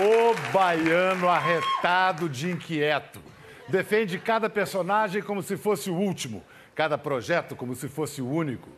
O 0.00 0.52
baiano 0.52 1.28
arretado 1.28 2.28
de 2.28 2.48
inquieto. 2.48 3.20
Defende 3.68 4.16
cada 4.16 4.48
personagem 4.48 5.20
como 5.20 5.42
se 5.42 5.56
fosse 5.56 5.90
o 5.90 5.94
último, 5.94 6.44
cada 6.72 6.96
projeto 6.96 7.56
como 7.56 7.74
se 7.74 7.88
fosse 7.88 8.22
o 8.22 8.30
único. 8.30 8.68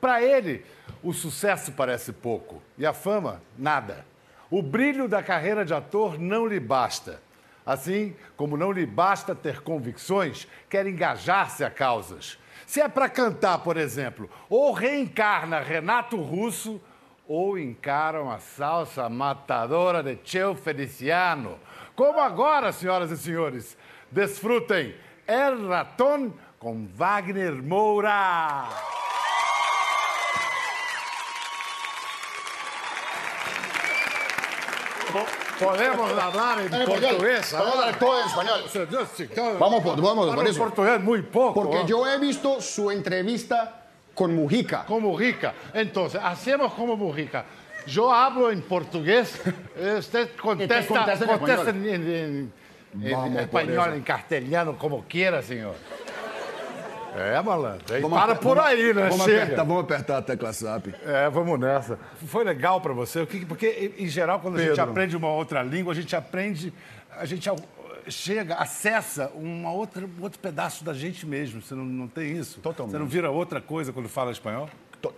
Para 0.00 0.22
ele, 0.22 0.64
o 1.02 1.12
sucesso 1.12 1.72
parece 1.72 2.12
pouco 2.12 2.62
e 2.78 2.86
a 2.86 2.92
fama, 2.92 3.42
nada. 3.58 4.06
O 4.48 4.62
brilho 4.62 5.08
da 5.08 5.20
carreira 5.20 5.64
de 5.64 5.74
ator 5.74 6.16
não 6.16 6.46
lhe 6.46 6.60
basta. 6.60 7.20
Assim 7.66 8.14
como 8.36 8.56
não 8.56 8.70
lhe 8.70 8.86
basta 8.86 9.34
ter 9.34 9.60
convicções, 9.62 10.46
quer 10.70 10.86
engajar-se 10.86 11.64
a 11.64 11.70
causas. 11.70 12.38
Se 12.68 12.80
é 12.80 12.88
para 12.88 13.08
cantar, 13.08 13.58
por 13.58 13.76
exemplo, 13.76 14.30
ou 14.48 14.72
reencarna 14.72 15.58
Renato 15.58 16.16
Russo, 16.16 16.80
ou 17.28 17.58
encaram 17.58 18.30
a 18.30 18.38
salsa 18.38 19.08
matadora 19.08 20.02
de 20.02 20.18
Cheo 20.24 20.54
Feliciano. 20.54 21.58
Como 21.94 22.18
agora, 22.18 22.72
senhoras 22.72 23.10
e 23.10 23.16
senhores, 23.18 23.76
desfrutem 24.10 24.94
El 25.26 25.68
Raton 25.68 26.32
com 26.58 26.88
Wagner 26.94 27.52
Moura. 27.62 28.68
Podemos 35.58 36.12
hablar 36.12 36.60
en 36.60 36.68
portugués 36.86 37.50
Podemos 37.50 37.74
hablar 37.74 37.98
todo 37.98 38.20
en 38.20 38.26
español. 38.26 38.60
Vamos, 39.58 39.84
Vamos 39.84 40.02
vamos 40.02 40.26
por 40.26 40.38
Hablo 40.38 40.50
eso. 40.50 40.58
portugués 40.58 41.00
muy 41.00 41.22
poco. 41.22 41.62
Porque 41.62 41.84
yo 41.86 42.06
he 42.06 42.18
visto 42.18 42.60
su 42.60 42.90
entrevista 42.90 43.77
con 44.18 44.34
Mujica. 44.34 44.84
Como 44.84 45.16
rica. 45.16 45.54
Entonces, 45.72 46.20
hacemos 46.22 46.74
como 46.74 46.96
Mujica. 46.96 47.44
Yo 47.86 48.12
hablo 48.12 48.50
en 48.50 48.60
portugués, 48.62 49.40
eh, 49.76 49.96
usted 50.00 50.30
contesta, 50.36 50.94
contesta 50.94 51.24
en 51.24 51.30
contesta 51.38 51.62
español. 51.70 51.86
en, 51.94 52.02
en- 52.12 52.52
en 53.04 53.12
Vamos 53.12 53.30
por 53.30 53.40
español, 53.42 53.86
eso. 53.88 53.94
en 53.96 54.02
castellano, 54.02 54.76
como 54.76 55.04
quiera, 55.04 55.40
senhor. 55.42 55.74
É, 57.16 57.40
malandro. 57.42 57.94
Aí 57.94 58.00
Vamos 58.02 58.18
para 58.20 58.34
por 58.36 58.58
aí, 58.58 58.92
né? 58.94 59.08
Vamos 59.08 59.24
Chega. 59.24 59.42
apertar, 59.44 59.64
vamos 59.64 59.84
apertar 59.84 60.16
a 60.18 60.22
tecla 60.22 60.52
SAP. 60.52 60.88
É, 61.06 61.28
vamos 61.30 61.58
nessa. 61.58 61.98
Foi 62.26 62.44
legal 62.44 62.80
para 62.80 62.92
você? 62.92 63.26
Porque, 63.48 63.92
em 63.98 64.06
geral, 64.08 64.40
quando 64.40 64.56
a 64.56 64.60
gente 64.60 64.68
Pedro. 64.70 64.90
aprende 64.90 65.16
uma 65.16 65.28
outra 65.28 65.62
língua, 65.62 65.92
a 65.92 65.96
gente 65.96 66.14
aprende, 66.14 66.72
a 67.16 67.24
gente 67.24 67.48
chega, 68.10 68.54
acessa 68.56 69.30
uma 69.34 69.72
outra, 69.72 70.04
um 70.06 70.22
outro 70.22 70.38
pedaço 70.38 70.84
da 70.84 70.92
gente 70.94 71.24
mesmo. 71.26 71.60
Você 71.62 71.74
não, 71.74 71.84
não 71.84 72.08
tem 72.08 72.36
isso? 72.36 72.60
Totalmente. 72.60 72.92
Você 72.92 72.98
não 72.98 73.06
vira 73.06 73.30
outra 73.30 73.60
coisa 73.60 73.92
quando 73.92 74.08
fala 74.08 74.30
espanhol? 74.32 74.68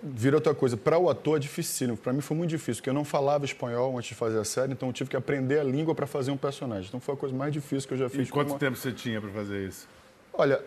Vira 0.02 0.36
outra 0.36 0.54
coisa. 0.54 0.76
Para 0.76 0.98
o 0.98 1.08
ator 1.08 1.36
é 1.38 1.40
dificílimo. 1.40 1.96
Para 1.96 2.12
mim 2.12 2.20
foi 2.20 2.36
muito 2.36 2.50
difícil, 2.50 2.76
porque 2.82 2.90
eu 2.90 2.94
não 2.94 3.04
falava 3.04 3.44
espanhol 3.46 3.96
antes 3.96 4.08
de 4.10 4.14
fazer 4.14 4.38
a 4.38 4.44
série, 4.44 4.72
então 4.72 4.88
eu 4.88 4.92
tive 4.92 5.08
que 5.08 5.16
aprender 5.16 5.58
a 5.58 5.64
língua 5.64 5.94
para 5.94 6.06
fazer 6.06 6.30
um 6.30 6.36
personagem. 6.36 6.86
Então 6.88 7.00
foi 7.00 7.14
a 7.14 7.16
coisa 7.16 7.34
mais 7.34 7.52
difícil 7.52 7.88
que 7.88 7.94
eu 7.94 7.98
já 7.98 8.06
E 8.06 8.10
fiz. 8.10 8.30
quanto 8.30 8.48
como- 8.48 8.58
tempo 8.60 8.76
você 8.76 8.92
tinha 8.92 9.20
para 9.20 9.30
fazer 9.30 9.66
isso? 9.66 9.88
Olha, 10.34 10.60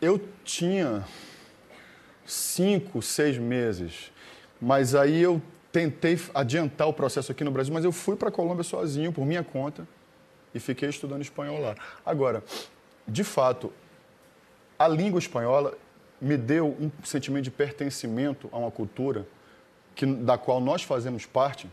eu 0.00 0.20
tinha 0.44 1.04
cinco, 2.26 3.00
seis 3.02 3.38
meses, 3.38 4.10
mas 4.60 4.94
aí 4.94 5.20
eu 5.22 5.40
tentei 5.72 6.18
adiantar 6.34 6.86
o 6.88 6.92
processo 6.92 7.32
aqui 7.32 7.42
no 7.44 7.50
Brasil, 7.50 7.72
mas 7.72 7.84
eu 7.84 7.92
fui 7.92 8.14
para 8.16 8.28
a 8.28 8.32
Colômbia 8.32 8.62
sozinho, 8.62 9.12
por 9.12 9.26
minha 9.26 9.42
conta, 9.42 9.86
e 10.54 10.60
fiquei 10.60 10.88
estudando 10.88 11.22
espanhol 11.22 11.60
lá. 11.60 11.74
Agora, 12.04 12.42
de 13.06 13.24
fato, 13.24 13.72
a 14.78 14.86
língua 14.88 15.18
espanhola 15.18 15.76
me 16.20 16.36
deu 16.36 16.68
um 16.80 16.90
sentimento 17.04 17.44
de 17.44 17.50
pertencimento 17.50 18.48
a 18.52 18.58
uma 18.58 18.70
cultura 18.70 19.26
que, 19.94 20.06
da 20.06 20.38
qual 20.38 20.60
nós 20.60 20.82
fazemos 20.82 21.26
parte, 21.26 21.68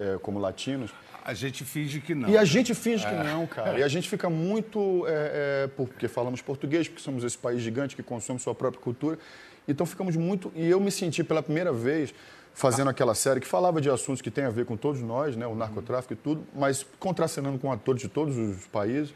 eh, 0.00 0.18
como 0.22 0.38
latinos, 0.38 0.90
A 1.24 1.34
gente 1.34 1.64
finge 1.64 2.00
que 2.00 2.14
não. 2.14 2.28
e 2.28 2.38
a 2.38 2.44
gente 2.44 2.72
finge 2.74 3.04
É. 3.04 3.08
que 3.10 3.14
não, 3.24 3.46
cara. 3.46 3.78
E 3.80 3.82
a 3.82 3.88
gente 3.88 4.08
fica 4.08 4.30
muito. 4.30 5.04
é, 5.08 5.64
é, 5.64 5.66
porque 5.76 6.06
falamos 6.08 6.40
português, 6.40 6.86
porque 6.88 7.02
somos 7.02 7.24
esse 7.24 7.36
país 7.36 7.60
gigante 7.60 7.96
que 7.96 8.02
consome 8.02 8.38
sua 8.38 8.54
própria 8.54 8.80
cultura. 8.80 9.18
Então 9.66 9.84
ficamos 9.84 10.14
muito. 10.16 10.52
E 10.54 10.66
eu 10.68 10.78
me 10.80 10.90
senti 10.92 11.24
pela 11.24 11.42
primeira 11.42 11.72
vez 11.72 12.14
fazendo 12.56 12.88
aquela 12.88 13.14
série 13.14 13.38
que 13.38 13.46
falava 13.46 13.82
de 13.82 13.90
assuntos 13.90 14.22
que 14.22 14.30
tem 14.30 14.44
a 14.44 14.50
ver 14.50 14.64
com 14.64 14.78
todos 14.78 15.02
nós, 15.02 15.36
né? 15.36 15.46
O 15.46 15.54
narcotráfico 15.54 16.14
e 16.14 16.16
tudo, 16.16 16.42
mas 16.54 16.86
contracenando 16.98 17.58
com 17.58 17.70
atores 17.70 18.00
de 18.00 18.08
todos 18.08 18.34
os 18.34 18.66
países, 18.68 19.12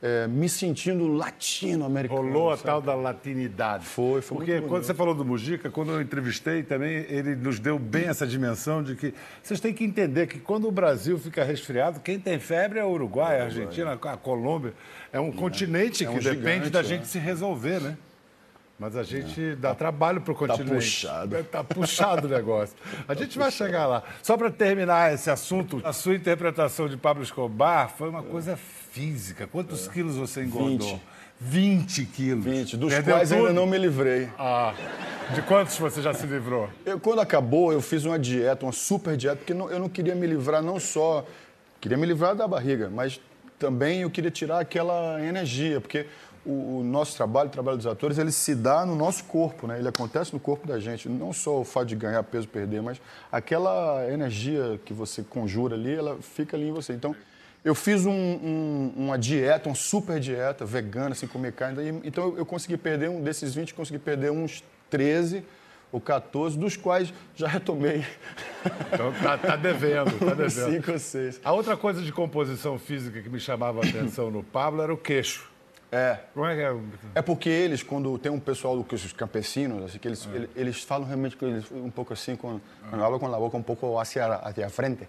é, 0.00 0.26
me 0.26 0.48
sentindo 0.48 1.06
latino-americano. 1.06 2.22
Rolou 2.22 2.50
a 2.50 2.56
sabe? 2.56 2.66
tal 2.66 2.80
da 2.80 2.94
latinidade. 2.94 3.84
Foi, 3.84 4.22
foi 4.22 4.38
Porque 4.38 4.60
quando 4.62 4.84
você 4.84 4.94
falou 4.94 5.14
do 5.14 5.22
Mujica, 5.22 5.68
quando 5.68 5.92
eu 5.92 6.00
entrevistei 6.00 6.62
também, 6.62 7.04
ele 7.10 7.36
nos 7.36 7.58
deu 7.58 7.78
bem 7.78 8.06
essa 8.06 8.26
dimensão 8.26 8.82
de 8.82 8.96
que 8.96 9.12
vocês 9.42 9.60
têm 9.60 9.74
que 9.74 9.84
entender 9.84 10.26
que 10.26 10.38
quando 10.38 10.66
o 10.66 10.72
Brasil 10.72 11.18
fica 11.18 11.44
resfriado, 11.44 12.00
quem 12.00 12.18
tem 12.18 12.38
febre 12.38 12.78
é 12.78 12.84
o 12.84 12.88
Uruguai, 12.88 13.38
a 13.38 13.44
Argentina, 13.44 13.92
a 13.92 14.16
Colômbia. 14.16 14.72
É 15.12 15.20
um 15.20 15.30
continente 15.30 16.06
é 16.06 16.08
um 16.08 16.14
que 16.14 16.24
depende 16.24 16.66
gigante, 16.66 16.70
da 16.70 16.80
é. 16.80 16.84
gente 16.84 17.06
se 17.06 17.18
resolver, 17.18 17.80
né? 17.82 17.98
Mas 18.78 18.96
a 18.96 19.02
gente 19.02 19.56
dá 19.56 19.74
trabalho 19.74 20.20
para 20.20 20.32
o 20.32 20.36
continente. 20.36 20.70
puxado. 20.72 21.42
Tá 21.44 21.64
puxado 21.64 22.28
o 22.28 22.30
negócio. 22.30 22.76
A 23.08 23.14
gente 23.14 23.36
vai 23.36 23.50
chegar 23.50 23.86
lá. 23.86 24.04
Só 24.22 24.36
para 24.36 24.50
terminar 24.50 25.12
esse 25.12 25.28
assunto, 25.30 25.80
a 25.84 25.92
sua 25.92 26.14
interpretação 26.14 26.88
de 26.88 26.96
Pablo 26.96 27.22
Escobar 27.24 27.88
foi 27.98 28.08
uma 28.08 28.22
coisa 28.22 28.56
física. 28.56 29.48
Quantos 29.48 29.88
quilos 29.88 30.14
você 30.16 30.44
engordou? 30.44 31.00
20. 31.40 31.98
20 32.00 32.04
quilos. 32.06 32.44
20, 32.44 32.76
dos 32.76 32.92
Perdeu 32.92 33.14
quais 33.16 33.32
ainda 33.32 33.48
tudo? 33.48 33.54
não 33.54 33.66
me 33.66 33.78
livrei. 33.78 34.28
Ah, 34.38 34.72
de 35.34 35.42
quantos 35.42 35.76
você 35.76 36.00
já 36.02 36.12
se 36.14 36.26
livrou? 36.26 36.68
Eu, 36.84 36.98
quando 37.00 37.20
acabou, 37.20 37.72
eu 37.72 37.80
fiz 37.80 38.04
uma 38.04 38.18
dieta, 38.18 38.64
uma 38.66 38.72
super 38.72 39.16
dieta, 39.16 39.36
porque 39.36 39.54
não- 39.54 39.70
eu 39.70 39.78
não 39.78 39.88
queria 39.88 40.14
me 40.14 40.26
livrar 40.26 40.62
não 40.62 40.78
só... 40.80 41.24
Queria 41.80 41.96
me 41.96 42.06
livrar 42.06 42.34
da 42.34 42.46
barriga, 42.48 42.90
mas 42.92 43.20
também 43.56 44.02
eu 44.02 44.10
queria 44.10 44.32
tirar 44.32 44.58
aquela 44.60 45.20
energia, 45.24 45.80
porque 45.80 46.06
o, 46.44 46.78
o 46.78 46.84
nosso 46.84 47.16
trabalho, 47.16 47.48
o 47.48 47.52
trabalho 47.52 47.76
dos 47.76 47.86
atores, 47.86 48.18
ele 48.18 48.32
se 48.32 48.54
dá 48.54 48.84
no 48.86 48.94
nosso 48.94 49.24
corpo, 49.24 49.66
né? 49.66 49.78
Ele 49.78 49.88
acontece 49.88 50.32
no 50.32 50.40
corpo 50.40 50.66
da 50.66 50.78
gente. 50.78 51.08
Não 51.08 51.32
só 51.32 51.60
o 51.60 51.64
fato 51.64 51.86
de 51.86 51.96
ganhar 51.96 52.22
peso, 52.22 52.48
perder, 52.48 52.80
mas 52.82 53.00
aquela 53.30 54.06
energia 54.10 54.80
que 54.84 54.92
você 54.92 55.22
conjura 55.22 55.74
ali, 55.74 55.94
ela 55.94 56.18
fica 56.20 56.56
ali 56.56 56.68
em 56.68 56.72
você. 56.72 56.92
Então, 56.92 57.14
eu 57.64 57.74
fiz 57.74 58.06
um- 58.06 58.12
um- 58.12 58.92
uma 58.96 59.18
dieta, 59.18 59.68
uma 59.68 59.74
super 59.74 60.18
dieta 60.20 60.64
vegana, 60.64 61.14
sem 61.14 61.28
comer 61.28 61.52
carne. 61.52 62.00
Então, 62.04 62.28
eu, 62.28 62.38
eu 62.38 62.46
consegui 62.46 62.76
perder 62.76 63.10
um 63.10 63.20
desses 63.22 63.54
20, 63.54 63.74
consegui 63.74 63.98
perder 63.98 64.30
uns 64.30 64.62
13 64.88 65.44
ou 65.90 66.00
14, 66.00 66.58
dos 66.58 66.76
quais 66.76 67.12
já 67.34 67.48
retomei 67.48 68.04
Então 68.92 69.12
tá, 69.22 69.38
tá 69.38 69.56
devendo, 69.56 70.18
tá 70.18 70.34
devendo. 70.34 70.70
5 70.70 70.92
ou 70.92 70.98
6. 70.98 71.40
A 71.44 71.52
outra 71.52 71.76
coisa 71.76 72.02
de 72.02 72.12
composição 72.12 72.78
física 72.78 73.20
que 73.22 73.28
me 73.28 73.40
chamava 73.40 73.80
a 73.80 73.88
atenção 73.88 74.30
no 74.30 74.42
Pablo 74.42 74.82
era 74.82 74.92
o 74.92 74.96
queixo. 74.98 75.50
É. 75.90 76.18
Como 76.34 76.44
é 76.46 76.54
que 76.54 76.60
é? 76.62 76.76
É 77.14 77.22
porque 77.22 77.48
eles, 77.48 77.82
quando 77.82 78.18
tem 78.18 78.30
um 78.30 78.38
pessoal 78.40 78.76
do 78.76 78.84
que 78.84 78.94
os 78.94 79.12
campesinos, 79.12 79.84
assim, 79.84 79.98
que 79.98 80.06
eles, 80.06 80.28
ele- 80.34 80.50
eles, 80.54 80.82
falam 80.82 81.06
realmente 81.06 81.36
com 81.36 81.46
eles 81.46 81.64
um 81.72 81.90
pouco 81.90 82.12
assim, 82.12 82.36
com, 82.36 82.60
quando 82.90 83.00
falam 83.00 83.18
com 83.18 83.26
a 83.26 83.38
boca 83.38 83.56
um 83.56 83.62
pouco 83.62 83.98
hacia, 83.98 84.26
hacia 84.34 84.66
a 84.66 84.70
frente. 84.70 85.08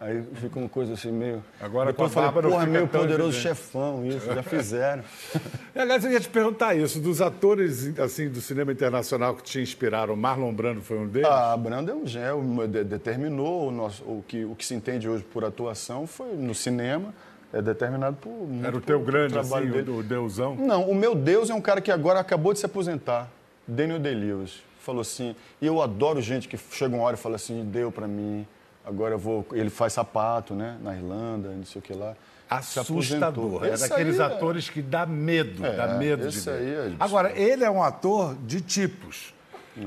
Aí 0.00 0.22
fica 0.34 0.58
uma 0.60 0.68
coisa 0.68 0.92
assim 0.92 1.10
meio. 1.10 1.42
Agora 1.60 1.86
Depois 1.90 2.12
com 2.14 2.20
a 2.20 2.26
eu 2.26 2.32
falei, 2.32 2.50
porra, 2.50 2.62
é 2.62 2.66
meio 2.66 2.86
poderoso 2.86 3.36
evidente." 3.36 3.42
chefão, 3.42 4.06
isso, 4.06 4.26
já 4.26 4.42
fizeram. 4.44 5.02
Aliás, 5.74 6.04
eu 6.04 6.12
ia 6.12 6.20
te 6.20 6.28
perguntar 6.28 6.74
isso, 6.76 7.00
dos 7.00 7.20
atores 7.20 7.98
assim 7.98 8.28
do 8.28 8.40
cinema 8.40 8.70
internacional 8.70 9.34
que 9.34 9.42
te 9.42 9.60
inspiraram, 9.60 10.14
Marlon 10.14 10.52
Brando 10.52 10.80
foi 10.82 10.98
um 10.98 11.08
deles? 11.08 11.28
A 11.28 11.56
Branda 11.56 11.90
é 11.92 12.32
um 12.32 12.66
de- 12.68 12.84
determinou 12.84 13.68
o, 13.68 13.70
nosso, 13.72 14.04
o, 14.04 14.24
que, 14.26 14.44
o 14.44 14.54
que 14.54 14.64
se 14.64 14.72
entende 14.74 15.08
hoje 15.08 15.24
por 15.24 15.44
atuação 15.44 16.06
foi 16.06 16.32
no 16.34 16.54
cinema, 16.54 17.12
é 17.52 17.62
determinado 17.62 18.16
por. 18.16 18.32
era 18.62 18.76
o 18.76 18.80
teu 18.80 19.00
grande, 19.00 19.32
trabalho 19.32 19.68
assim, 19.68 19.84
dele. 19.84 19.90
o, 19.90 20.02
deusão? 20.02 20.54
Não, 20.56 20.88
o 20.90 20.94
meu 20.94 21.14
Deus 21.14 21.50
é 21.50 21.54
um 21.54 21.60
cara 21.60 21.80
que 21.80 21.90
agora 21.90 22.20
acabou 22.20 22.52
de 22.52 22.58
se 22.58 22.66
aposentar, 22.66 23.28
Daniel 23.66 23.98
Day-Lewis. 23.98 24.62
Falou 24.80 25.02
assim, 25.02 25.36
e 25.60 25.66
eu 25.66 25.82
adoro 25.82 26.20
gente 26.22 26.48
que 26.48 26.56
chega 26.56 26.94
uma 26.94 27.04
hora 27.04 27.16
e 27.16 27.18
fala 27.18 27.36
assim, 27.36 27.64
deu 27.64 27.92
pra 27.92 28.06
mim, 28.06 28.46
agora 28.84 29.14
eu 29.14 29.18
vou... 29.18 29.44
Ele 29.52 29.68
faz 29.68 29.92
sapato, 29.92 30.54
né, 30.54 30.78
na 30.82 30.94
Irlanda, 30.94 31.50
não 31.50 31.64
sei 31.64 31.78
o 31.78 31.82
que 31.82 31.92
lá. 31.92 32.14
Assustador. 32.48 33.56
aposentou. 33.56 33.64
É 33.64 33.76
daqueles 33.76 34.18
aí 34.18 34.26
atores 34.32 34.70
que 34.70 34.80
dá 34.80 35.04
medo, 35.04 35.64
É, 35.64 35.76
dá 35.76 35.88
medo 35.88 36.26
de 36.26 36.40
ver. 36.40 36.50
aí 36.50 36.92
é 36.92 36.92
Agora, 36.98 37.38
ele 37.38 37.64
é 37.64 37.70
um 37.70 37.82
ator 37.82 38.34
de 38.46 38.62
tipos. 38.62 39.34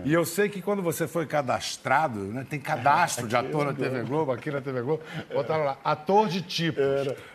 E 0.05 0.13
eu 0.13 0.25
sei 0.25 0.49
que 0.49 0.61
quando 0.61 0.81
você 0.81 1.07
foi 1.07 1.25
cadastrado, 1.25 2.19
né, 2.19 2.45
tem 2.49 2.59
cadastro 2.59 3.27
de 3.27 3.35
ator 3.35 3.65
na 3.65 3.73
TV 3.73 4.03
Globo, 4.03 4.31
aqui 4.31 4.49
na 4.51 4.61
TV 4.61 4.81
Globo, 4.81 5.03
botaram 5.33 5.63
lá, 5.63 5.77
ator 5.83 6.27
de 6.27 6.41
tipos. 6.41 6.83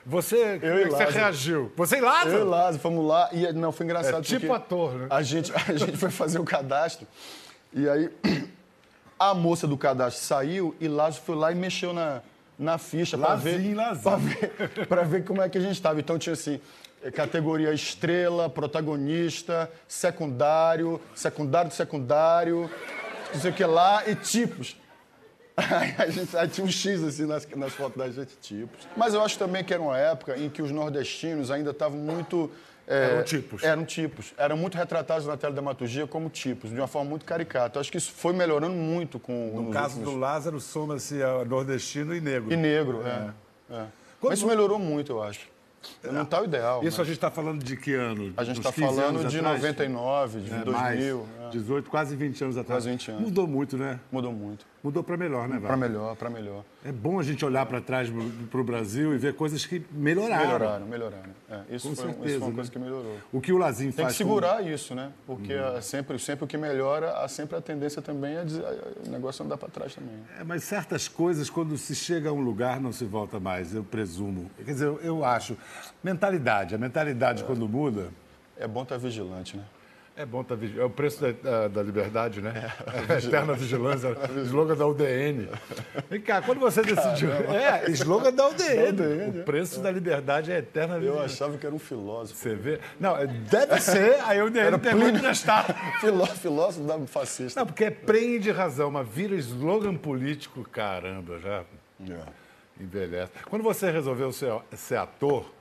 Você, 0.05 0.59
como 0.59 0.73
Eu 0.73 0.79
é 0.79 0.81
e 0.81 0.85
que 0.85 0.91
você 0.91 1.05
Lázaro. 1.05 1.11
reagiu? 1.13 1.73
Você 1.77 1.97
e 1.97 1.99
Eu 1.99 2.05
e 2.05 2.07
Lázaro? 2.07 2.45
Lázaro 2.49 2.79
fomos 2.79 3.07
lá 3.07 3.29
e 3.33 3.53
não 3.53 3.73
foi 3.73 3.85
engraçado 3.85 4.19
É 4.19 4.23
tipo 4.23 4.53
ator, 4.53 4.93
né? 4.95 5.07
A 5.11 5.23
gente, 5.23 5.53
a 5.55 5.75
gente 5.77 5.97
foi 5.97 6.11
fazer 6.11 6.39
o 6.39 6.45
cadastro 6.45 7.07
e 7.73 7.89
aí 7.89 8.11
a 9.19 9.35
moça 9.35 9.67
do 9.67 9.77
cadastro 9.77 10.23
saiu 10.25 10.75
e 10.81 10.89
Lázaro 10.89 11.25
foi 11.25 11.37
lá 11.37 11.53
e 11.53 11.55
mexeu 11.55 11.93
na, 11.93 12.21
na 12.59 12.79
ficha 12.79 13.17
para 13.19 13.35
ver, 13.35 13.59
ver, 13.59 15.05
ver 15.05 15.25
como 15.25 15.43
é 15.43 15.49
que 15.49 15.59
a 15.59 15.61
gente 15.61 15.73
estava. 15.73 15.99
Então 16.01 16.19
tinha 16.19 16.33
assim, 16.35 16.61
categoria 17.13 17.73
estrela, 17.73 18.49
protagonista, 18.49 19.71
secundário, 19.87 21.01
secundário 21.15 21.71
do 21.71 21.75
secundário, 21.75 22.71
não 23.35 23.41
sei 23.41 23.51
o 23.51 23.55
que 23.55 23.65
lá, 23.65 24.03
e 24.09 24.15
tipos. 24.15 24.77
Aí 25.57 25.95
a 25.99 26.11
gente 26.11 26.37
aí 26.37 26.49
tinha 26.49 26.67
um 26.67 26.71
X 26.71 27.03
assim 27.03 27.25
nas, 27.25 27.47
nas 27.57 27.73
fotos 27.73 27.97
da 27.97 28.11
gente, 28.11 28.37
tipos. 28.43 28.87
Mas 28.97 29.15
eu 29.15 29.23
acho 29.23 29.39
também 29.39 29.65
que 29.65 29.73
era 29.73 29.83
uma 29.83 29.97
época 29.97 30.37
em 30.39 30.51
que 30.51 30.61
os 30.61 30.71
nordestinos 30.71 31.51
ainda 31.51 31.71
estavam 31.71 31.99
muito. 31.99 32.51
é, 32.87 33.05
Eram 33.15 33.23
tipos. 33.25 33.63
Eram 33.65 33.85
tipos. 33.87 34.35
Eram 34.37 34.57
muito 34.59 34.77
retratados 34.77 35.27
na 35.27 35.35
teledramaturgia 35.35 36.07
como 36.07 36.29
tipos, 36.29 36.69
de 36.71 36.77
uma 36.77 36.87
forma 36.87 37.09
muito 37.09 37.25
caricata. 37.25 37.79
Eu 37.79 37.81
acho 37.81 37.91
que 37.91 37.97
isso 37.97 38.13
foi 38.13 38.35
melhorando 38.35 38.75
muito 38.75 39.19
com 39.19 39.51
No 39.63 39.71
caso 39.71 39.95
últimos- 39.97 40.13
do 40.13 40.21
Lázaro, 40.21 40.61
soma-se 40.61 41.15
nordestino 41.47 42.15
e 42.15 42.21
negro. 42.21 42.53
E 42.53 42.57
negro, 42.57 43.03
é. 43.07 43.31
é. 43.75 43.85
Mas 44.21 44.39
isso 44.39 44.47
melhorou 44.47 44.79
muito, 44.79 45.13
eu 45.13 45.23
acho. 45.23 45.49
Não 46.05 46.23
está 46.23 46.41
o 46.41 46.45
ideal. 46.45 46.83
Isso 46.85 46.97
a 46.97 46.99
mas 47.01 47.07
gente 47.09 47.17
está 47.17 47.31
falando 47.31 47.63
de 47.65 47.77
que 47.77 47.95
ano? 47.95 48.33
a 48.37 48.45
gente 48.45 48.59
está 48.59 48.73
15 48.73 48.87
falando 48.97 49.29
de 49.29 49.39
atrás? 49.39 49.55
99, 49.63 50.41
de 50.41 50.53
É, 50.55 50.59
2000. 50.65 51.27
mais. 51.41 51.46
É. 51.47 51.51
18, 51.51 51.91
quase 51.91 52.17
20 52.17 52.45
anos 52.45 52.57
atrás. 52.57 52.85
Quase 52.85 52.91
20 52.91 53.11
anos. 53.11 53.23
Mudou 53.23 53.47
muito, 53.47 53.77
né? 53.77 54.01
Mudou 54.11 54.33
muito. 54.33 54.67
Mudou 54.83 55.03
para 55.03 55.17
melhor, 55.17 55.49
né, 55.49 55.59
Para 55.59 55.71
Val? 55.71 55.79
melhor, 55.79 56.15
para 56.15 56.31
melhor. 56.31 56.63
É 56.85 56.93
bom 56.93 57.19
a 57.19 57.23
gente 57.23 57.45
olhar 57.45 57.67
para 57.67 57.81
trás 57.81 58.09
para 58.49 58.61
o 58.61 58.63
Brasil 58.63 59.13
e 59.13 59.19
ver 59.19 59.35
coisas 59.35 59.67
que 59.67 59.85
melhoraram. 59.91 60.47
Melhoraram, 60.47 60.87
melhoraram. 60.87 61.31
É, 61.51 61.75
isso, 61.75 61.89
foi, 61.89 62.07
certeza, 62.07 62.27
isso 62.27 62.39
foi 62.39 62.39
uma 62.39 62.49
né? 62.49 62.55
coisa 62.55 62.71
que 62.71 62.79
melhorou. 62.79 63.17
O 63.33 63.41
que 63.41 63.53
o 63.53 63.59
Lazinho 63.59 63.91
Tem 63.91 63.97
que 63.97 64.03
faz 64.03 64.17
segurar 64.17 64.65
isso, 64.65 64.95
né? 64.95 65.11
Porque 65.27 65.53
é 65.53 65.81
sempre, 65.81 66.17
sempre 66.21 66.45
o 66.45 66.47
que 66.47 66.57
melhora, 66.57 67.19
há 67.19 67.27
sempre 67.27 67.57
a 67.57 67.61
tendência 67.61 68.01
também 68.01 68.37
a, 68.37 68.45
dizer, 68.45 68.65
o 69.05 69.11
negócio 69.11 69.45
andar 69.45 69.57
para 69.57 69.69
trás 69.69 69.93
também. 69.95 70.15
É, 70.39 70.45
mas 70.45 70.63
certas 70.63 71.09
coisas, 71.09 71.51
quando 71.51 71.77
se 71.77 71.95
chega 71.95 72.31
a 72.31 72.33
um 72.33 72.41
lugar, 72.41 72.81
não 72.81 72.93
se 72.93 73.05
volta 73.05 73.41
mais, 73.41 73.75
eu 73.75 73.83
presumo. 73.83 74.49
Quer 74.57 74.73
dizer, 74.73 74.87
eu, 74.87 75.01
eu 75.01 75.25
acho. 75.25 75.57
Mentalidade. 76.03 76.77
A 76.77 76.79
mentalidade, 76.79 77.43
quando 77.43 77.69
muda, 77.69 78.11
É 78.57 78.69
bom 78.69 78.85
estar 78.85 78.97
vigilante, 78.97 79.57
né? 79.57 79.65
É 80.19 80.25
bom 80.25 80.41
estar 80.41 80.55
vigiando. 80.55 80.81
É 80.81 80.85
o 80.87 80.89
preço 80.91 81.21
da, 81.21 81.33
da- 81.33 81.69
da 81.69 81.83
liberdade, 81.83 82.41
né? 82.41 82.73
A 83.07 83.19
eterna 83.19 83.53
vigilância. 83.53 84.17
slogan 84.47 84.75
da 84.75 84.87
UDN. 84.87 85.47
Vem 86.09 86.21
cá, 86.23 86.41
quando 86.41 86.59
você 86.59 86.81
decidiu. 86.83 87.29
É, 87.53 87.91
slogan 87.91 88.33
da 88.33 88.49
UDN. 88.49 89.41
O 89.41 89.45
preço 89.45 89.79
da 89.81 89.91
liberdade 89.91 90.51
é 90.51 90.59
eterna 90.59 90.95
Eu 90.95 91.01
vigilância. 91.01 91.25
achava 91.45 91.59
que 91.59 91.67
era 91.67 91.75
um 91.75 91.79
filósofo. 91.79 92.41
Você 92.41 92.55
vê? 92.55 92.81
Não, 92.99 93.15
é- 93.15 93.27
deve 93.27 93.79
ser. 93.81 94.19
Aí 94.25 94.39
a 94.41 94.45
UDN 94.47 94.79
tem 94.79 94.95
muito. 94.95 95.21
Filó, 96.01 96.25
filósofo 96.27 96.87
da 96.87 96.99
fascista. 97.07 97.61
Não, 97.61 97.67
porque 97.67 97.85
é 97.85 97.91
prende 97.91 98.51
razão, 98.51 98.91
mas 98.91 99.07
vira 99.07 99.35
slogan 99.35 99.95
político, 99.97 100.65
caramba, 100.71 101.39
já 101.41 101.63
É. 102.09 102.21
envelhece. 102.81 103.33
Quando 103.51 103.63
você 103.63 103.91
resolveu 103.91 104.33
ser, 104.33 104.51
ser 104.75 104.97
ator, 104.97 105.53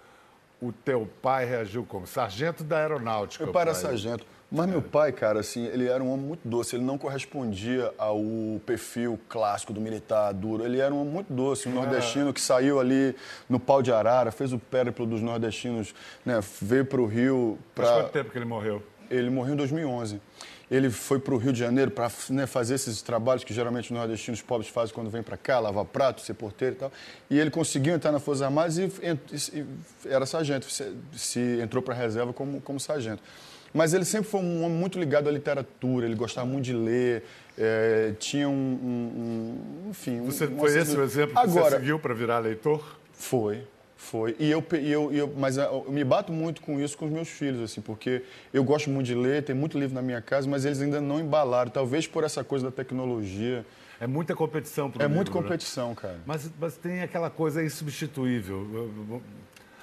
o 0.61 0.71
teu 0.71 1.07
pai 1.21 1.43
reagiu 1.45 1.83
como? 1.85 2.07
Sargento 2.07 2.63
da 2.63 2.77
aeronáutica. 2.77 3.43
Meu 3.43 3.51
pai 3.53 3.63
era 3.63 3.73
sargento. 3.73 4.25
Mas 4.55 4.67
meu 4.67 4.81
pai, 4.81 5.11
cara, 5.11 5.39
assim, 5.41 5.65
ele 5.65 5.87
era 5.87 6.03
um 6.03 6.11
homem 6.11 6.25
muito 6.25 6.47
doce. 6.47 6.75
Ele 6.75 6.83
não 6.83 6.97
correspondia 6.97 7.93
ao 7.97 8.19
perfil 8.65 9.19
clássico 9.27 9.73
do 9.73 9.81
militar 9.81 10.33
duro. 10.33 10.63
Ele 10.65 10.79
era 10.79 10.93
um 10.93 11.01
homem 11.01 11.13
muito 11.13 11.33
doce, 11.33 11.67
um 11.67 11.73
nordestino 11.73 12.33
que 12.33 12.39
saiu 12.41 12.79
ali 12.79 13.15
no 13.49 13.59
pau 13.59 13.81
de 13.81 13.91
arara, 13.91 14.31
fez 14.31 14.53
o 14.53 14.59
périplo 14.59 15.05
dos 15.05 15.21
nordestinos, 15.21 15.93
né? 16.25 16.39
Veio 16.61 16.85
para 16.85 17.01
o 17.01 17.05
Rio 17.05 17.57
Faz 17.75 17.89
para 17.89 18.01
quanto 18.03 18.11
tempo 18.13 18.31
que 18.31 18.37
ele 18.37 18.45
morreu? 18.45 18.81
Ele 19.09 19.29
morreu 19.29 19.53
em 19.53 19.57
2011. 19.57 20.19
Ele 20.71 20.89
foi 20.89 21.19
para 21.19 21.33
o 21.35 21.37
Rio 21.37 21.53
de 21.53 21.59
Janeiro 21.59 21.91
para 21.91 22.09
fazer 22.09 22.73
esses 22.73 22.99
trabalhos 23.03 23.43
que 23.43 23.53
geralmente 23.53 23.85
os 23.85 23.91
nordestinos 23.91 24.41
pobres 24.41 24.67
fazem 24.67 24.95
quando 24.95 25.11
vêm 25.11 25.21
para 25.21 25.37
cá, 25.37 25.59
lavar 25.59 25.85
prato, 25.85 26.21
ser 26.21 26.33
porteiro 26.33 26.73
e 26.75 26.79
tal. 26.79 26.91
E 27.29 27.39
ele 27.39 27.51
conseguiu 27.51 27.93
entrar 27.93 28.11
nas 28.11 28.23
Forças 28.23 28.41
Armadas 28.41 28.79
e, 28.79 28.83
ent- 29.03 29.53
e 29.53 29.63
era 30.09 30.25
sargento, 30.25 30.67
se, 30.71 30.91
se 31.13 31.59
entrou 31.61 31.83
para 31.83 31.93
a 31.93 31.97
reserva 31.97 32.33
como, 32.33 32.59
como 32.61 32.79
sargento. 32.79 33.21
Mas 33.75 33.93
ele 33.93 34.05
sempre 34.05 34.29
foi 34.29 34.39
um 34.39 34.63
homem 34.63 34.77
muito 34.77 34.97
ligado 34.97 35.27
à 35.27 35.31
literatura, 35.31 36.05
ele 36.05 36.15
gostava 36.15 36.47
muito 36.47 36.63
de 36.63 36.73
ler, 36.73 37.23
eh, 37.57 38.13
tinha 38.17 38.47
um, 38.47 38.53
um- 38.53 39.85
um- 39.87 39.89
enfim... 39.89 40.21
Você, 40.21 40.45
um 40.45 40.57
foi 40.57 40.77
esse 40.79 40.95
o 40.95 41.03
exemplo 41.03 41.33
que 41.35 41.41
Agora, 41.41 41.71
você 41.71 41.75
seguiu 41.81 41.99
para 41.99 42.13
virar 42.13 42.39
leitor? 42.39 42.81
foi, 43.11 43.63
foi. 43.97 44.33
E 44.39 44.49
eu, 44.49 44.63
e 44.81 44.91
eu, 44.91 45.11
e 45.13 45.17
eu, 45.17 45.33
mas 45.37 45.57
ah, 45.59 45.63
eu 45.65 45.91
me 45.91 46.05
bato 46.05 46.31
muito 46.31 46.61
com 46.61 46.79
isso 46.79 46.97
com 46.97 47.05
os 47.05 47.11
meus 47.11 47.27
filhos, 47.27 47.61
assim, 47.61 47.81
porque 47.81 48.21
eu 48.53 48.63
gosto 48.63 48.89
muito 48.89 49.07
de 49.07 49.15
ler, 49.15 49.43
tem 49.43 49.53
muito 49.53 49.77
livro 49.77 49.93
na 49.93 50.01
minha 50.01 50.21
casa, 50.21 50.47
mas 50.49 50.63
eles 50.63 50.81
ainda 50.81 51.01
não 51.01 51.19
embalaram, 51.19 51.69
talvez 51.69 52.07
por 52.07 52.23
essa 52.23 52.45
coisa 52.45 52.65
da 52.67 52.71
tecnologia. 52.71 53.65
É 53.99 54.07
muita 54.07 54.33
competição 54.33 54.89
para 54.89 55.03
É 55.03 55.07
muita 55.09 55.31
competição, 55.31 55.93
cara. 55.93 56.17
Mas, 56.25 56.49
mas 56.59 56.77
tem 56.77 57.01
aquela 57.01 57.29
coisa 57.29 57.61
insubstituível. 57.61 59.21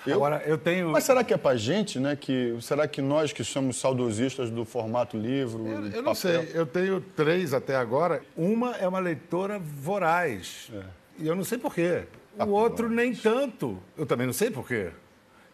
Eu-? 0.07 0.15
Agora, 0.17 0.43
eu 0.47 0.59
tenho. 0.59 0.91
Mas 0.91 1.05
será 1.05 1.23
que 1.23 1.33
é 1.33 1.37
pra 1.37 1.57
gente, 1.57 1.99
né? 2.01 2.17
Que, 2.17 2.57
será 2.61 2.89
que 2.89 3.01
nós 3.01 3.33
que 3.33 3.45
somos 3.45 3.77
saudosistas 3.77 4.51
do 4.51 4.65
formato 4.65 5.17
livro, 5.17 5.67
Eu, 5.67 5.87
eu 5.89 6.03
não 6.03 6.15
sei, 6.15 6.51
eu 6.55 6.67
tenho 6.67 7.01
três 7.01 7.55
até 7.55 7.77
agora. 7.77 8.23
Uma 8.37 8.77
é 8.77 8.87
uma 8.89 8.99
leitora 8.99 9.59
voraz. 9.59 10.71
É. 10.75 10.83
E 11.19 11.27
eu 11.29 11.35
não 11.35 11.45
sei 11.45 11.59
porquê. 11.59 12.05
Ah, 12.39 12.45
O 12.45 12.51
outro 12.51 12.89
nem 12.89 13.15
tanto. 13.15 13.79
Eu 13.97 14.07
também 14.07 14.27
não 14.27 14.33
sei 14.35 14.51
porquê. 14.51 14.91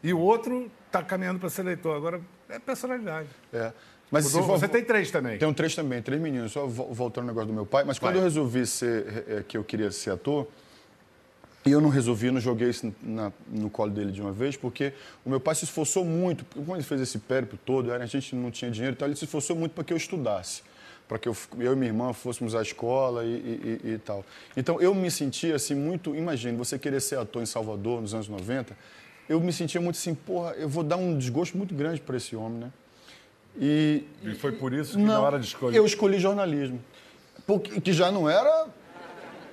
E 0.03 0.13
o 0.15 0.19
outro 0.21 0.71
está 0.87 1.03
caminhando 1.03 1.41
para 1.41 1.51
ser 1.51 1.65
leitor. 1.65 1.97
Agora, 1.97 2.21
é 2.49 2.59
personalidade. 2.59 3.29
É. 3.53 3.73
Mas 4.11 4.25
Mudou- 4.25 4.41
se 4.43 4.47
for- 4.47 4.59
Você 4.59 4.69
tem 4.69 4.83
três 4.85 5.11
também. 5.11 5.37
Tenho 5.39 5.53
três 5.53 5.75
também, 5.75 6.01
três 6.01 6.19
meninos. 6.21 6.53
Só 6.53 6.67
vo- 6.67 6.95
voltando 6.95 7.25
ao 7.25 7.29
negócio 7.29 7.49
do 7.49 7.53
meu 7.53 7.67
pai. 7.67 7.85
Mas 7.85 7.99
quando 7.99 8.13
Vai. 8.13 8.21
eu 8.21 8.25
resolvi 8.25 8.65
ser, 8.67 9.25
eh, 9.29 9.45
que 9.47 9.59
eu 9.59 9.65
queria 9.65 9.91
ser 9.91 10.13
ator, 10.13 10.47
e 11.67 11.71
eu 11.71 11.81
não 11.81 11.89
resolvi, 11.91 12.31
não 12.31 12.41
joguei 12.41 12.71
isso 12.71 12.93
na- 13.03 13.33
no 13.49 13.69
colo 13.69 13.91
dele 13.91 14.11
de 14.13 14.21
uma 14.23 14.33
vez, 14.33 14.57
porque 14.57 14.93
o 15.25 15.31
meu 15.31 15.41
pai 15.41 15.55
se 15.55 15.65
esforçou 15.65 16.05
muito. 16.05 16.45
Quando 16.55 16.75
ele 16.77 16.83
fez 16.83 17.01
esse 17.01 17.19
périplo 17.19 17.59
todo, 17.65 17.93
a 17.93 18.07
gente 18.07 18.35
não 18.35 18.51
tinha 18.51 18.71
dinheiro, 18.71 18.95
então 18.95 19.07
ele 19.07 19.17
se 19.17 19.25
esforçou 19.25 19.55
muito 19.57 19.73
para 19.73 19.85
que 19.85 19.93
eu 19.93 19.97
estudasse. 19.97 20.63
Para 21.09 21.19
que 21.19 21.29
eu, 21.29 21.37
eu 21.59 21.73
e 21.73 21.77
minha 21.77 21.89
irmã 21.91 22.13
fôssemos 22.13 22.55
à 22.55 22.61
escola 22.63 23.25
e, 23.25 23.29
e- 23.29 23.81
e- 23.85 23.91
e 23.95 23.99
tal. 23.99 24.25
Então 24.57 24.81
eu 24.81 24.95
me 24.95 25.11
sentia 25.11 25.57
assim 25.57 25.75
muito. 25.75 26.15
Imagine, 26.15 26.57
você 26.57 26.79
querer 26.79 27.01
ser 27.01 27.19
ator 27.19 27.43
em 27.43 27.47
Salvador 27.47 28.01
nos 28.03 28.13
anos 28.15 28.29
90, 28.29 28.77
eu 29.29 29.41
me 29.41 29.53
sentia 29.53 29.81
muito 29.81 29.97
assim, 29.97 30.15
porra, 30.15 30.53
eu 30.53 30.69
vou 30.69 30.83
dar 30.85 30.97
um 30.97 31.17
desgosto 31.19 31.57
muito 31.57 31.75
grande 31.75 32.01
para 32.01 32.17
esse 32.17 32.37
homem, 32.37 32.59
né? 32.61 32.71
E, 33.61 34.05
E 34.23 34.35
foi 34.35 34.53
por 34.53 34.73
isso 34.73 34.97
que 34.97 35.03
na 35.03 35.19
hora 35.21 35.39
de 35.39 35.47
escolher. 35.47 35.77
eu 35.77 35.85
escolhi 35.85 36.19
jornalismo. 36.19 36.79
Porque, 37.47 37.81
que 37.81 37.93
já 37.93 38.13
não 38.13 38.29
era. 38.29 38.67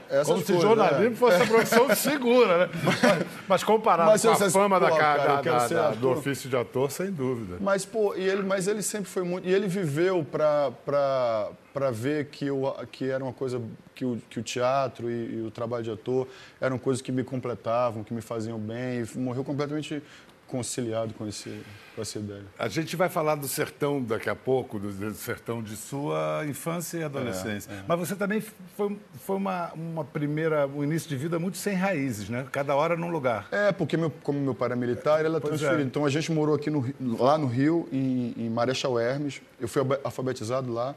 Essas 0.10 0.28
Como 0.28 0.40
se 0.40 0.46
coisas, 0.46 0.62
jornalismo 0.62 1.10
né? 1.10 1.16
fosse 1.16 1.42
a 1.42 1.46
profissão 1.48 1.90
segura, 1.96 2.58
né? 2.68 2.70
Mas, 2.84 3.26
mas 3.48 3.64
comparado 3.64 4.12
Mas 4.12 4.22
com 4.22 4.30
a 4.30 4.50
fama 4.50 4.80
da, 4.80 4.90
pô, 4.90 4.96
ca- 4.96 5.02
cara, 5.18 5.42
da- 5.42 5.42
da- 5.42 5.68
da- 5.68 5.90
do 5.92 6.10
ofício 6.12 6.50
de 6.50 6.56
ator, 6.56 6.92
sem 6.92 7.12
dúvida. 7.12 7.58
Mas, 7.60 7.86
pô, 7.86 8.14
e 8.16 8.22
ele, 8.24 8.44
mas 8.44 8.68
ele 8.68 8.82
sempre 8.82 9.10
foi 9.10 9.24
muito. 9.24 9.48
E 9.48 9.54
ele 9.54 9.68
viveu 9.68 10.24
para 10.24 11.92
ver 11.92 12.26
que, 12.28 12.46
eu, 12.48 12.74
que 12.92 13.10
era 13.10 13.24
uma 13.24 13.34
coisa. 13.34 13.62
Que 13.94 14.04
o, 14.04 14.22
que 14.30 14.42
o 14.42 14.44
teatro 14.44 15.10
e, 15.10 15.36
e 15.38 15.42
o 15.48 15.50
trabalho 15.50 15.82
de 15.82 15.90
ator 15.90 16.28
eram 16.60 16.78
coisas 16.78 17.02
que 17.02 17.14
me 17.14 17.24
completavam, 17.24 18.04
que 18.04 18.14
me 18.14 18.20
faziam 18.22 18.60
bem. 18.60 19.06
E 19.14 19.18
morreu 19.18 19.42
completamente 19.42 20.04
conciliado 20.48 21.14
com, 21.14 21.28
esse, 21.28 21.62
com 21.96 22.02
essa 22.02 22.20
ideia. 22.20 22.44
A 22.58 22.68
gente 22.68 22.96
vai 22.96 23.10
falar 23.10 23.36
do 23.36 23.48
sertão 23.48 24.02
daqui 24.02 24.30
a 24.30 24.36
pouco, 24.36 24.78
do, 24.80 24.92
do 24.92 25.14
sertão 25.14 25.62
de 25.62 25.76
sua 25.76 26.44
infância 26.48 26.98
e 27.00 27.04
adolescência. 27.04 27.72
É, 27.72 27.84
Mas 27.88 28.00
você 28.00 28.16
também 28.16 28.42
foi, 28.42 28.98
foi 29.26 29.36
uma, 29.36 29.72
uma 29.74 30.04
primeira, 30.06 30.68
um 30.68 30.84
início 30.84 31.10
de 31.10 31.16
vida 31.16 31.40
muito 31.40 31.58
sem 31.58 31.76
raízes, 31.76 32.30
né? 32.30 32.46
Cada 32.52 32.76
hora 32.76 32.96
num 32.96 33.10
lugar. 33.10 33.48
É, 33.52 33.72
porque 33.72 33.98
meu, 33.98 34.12
como 34.24 34.40
meu 34.40 34.54
pai 34.56 34.68
era 34.68 34.76
militar, 34.76 35.20
ele 35.20 35.30
era 35.30 35.42
Pois 35.42 35.60
transferido. 35.60 35.82
é. 35.82 35.86
Então 35.86 36.06
a 36.06 36.10
gente 36.10 36.32
morou 36.32 36.56
aqui 36.56 36.70
no, 36.70 36.86
lá 37.18 37.38
no 37.38 37.48
Rio, 37.48 37.88
em, 37.92 38.34
em 38.38 38.50
Marechal 38.50 39.00
Hermes. 39.00 39.42
Eu 39.60 39.68
fui 39.68 39.82
alfabetizado 40.04 40.72
lá. 40.72 40.96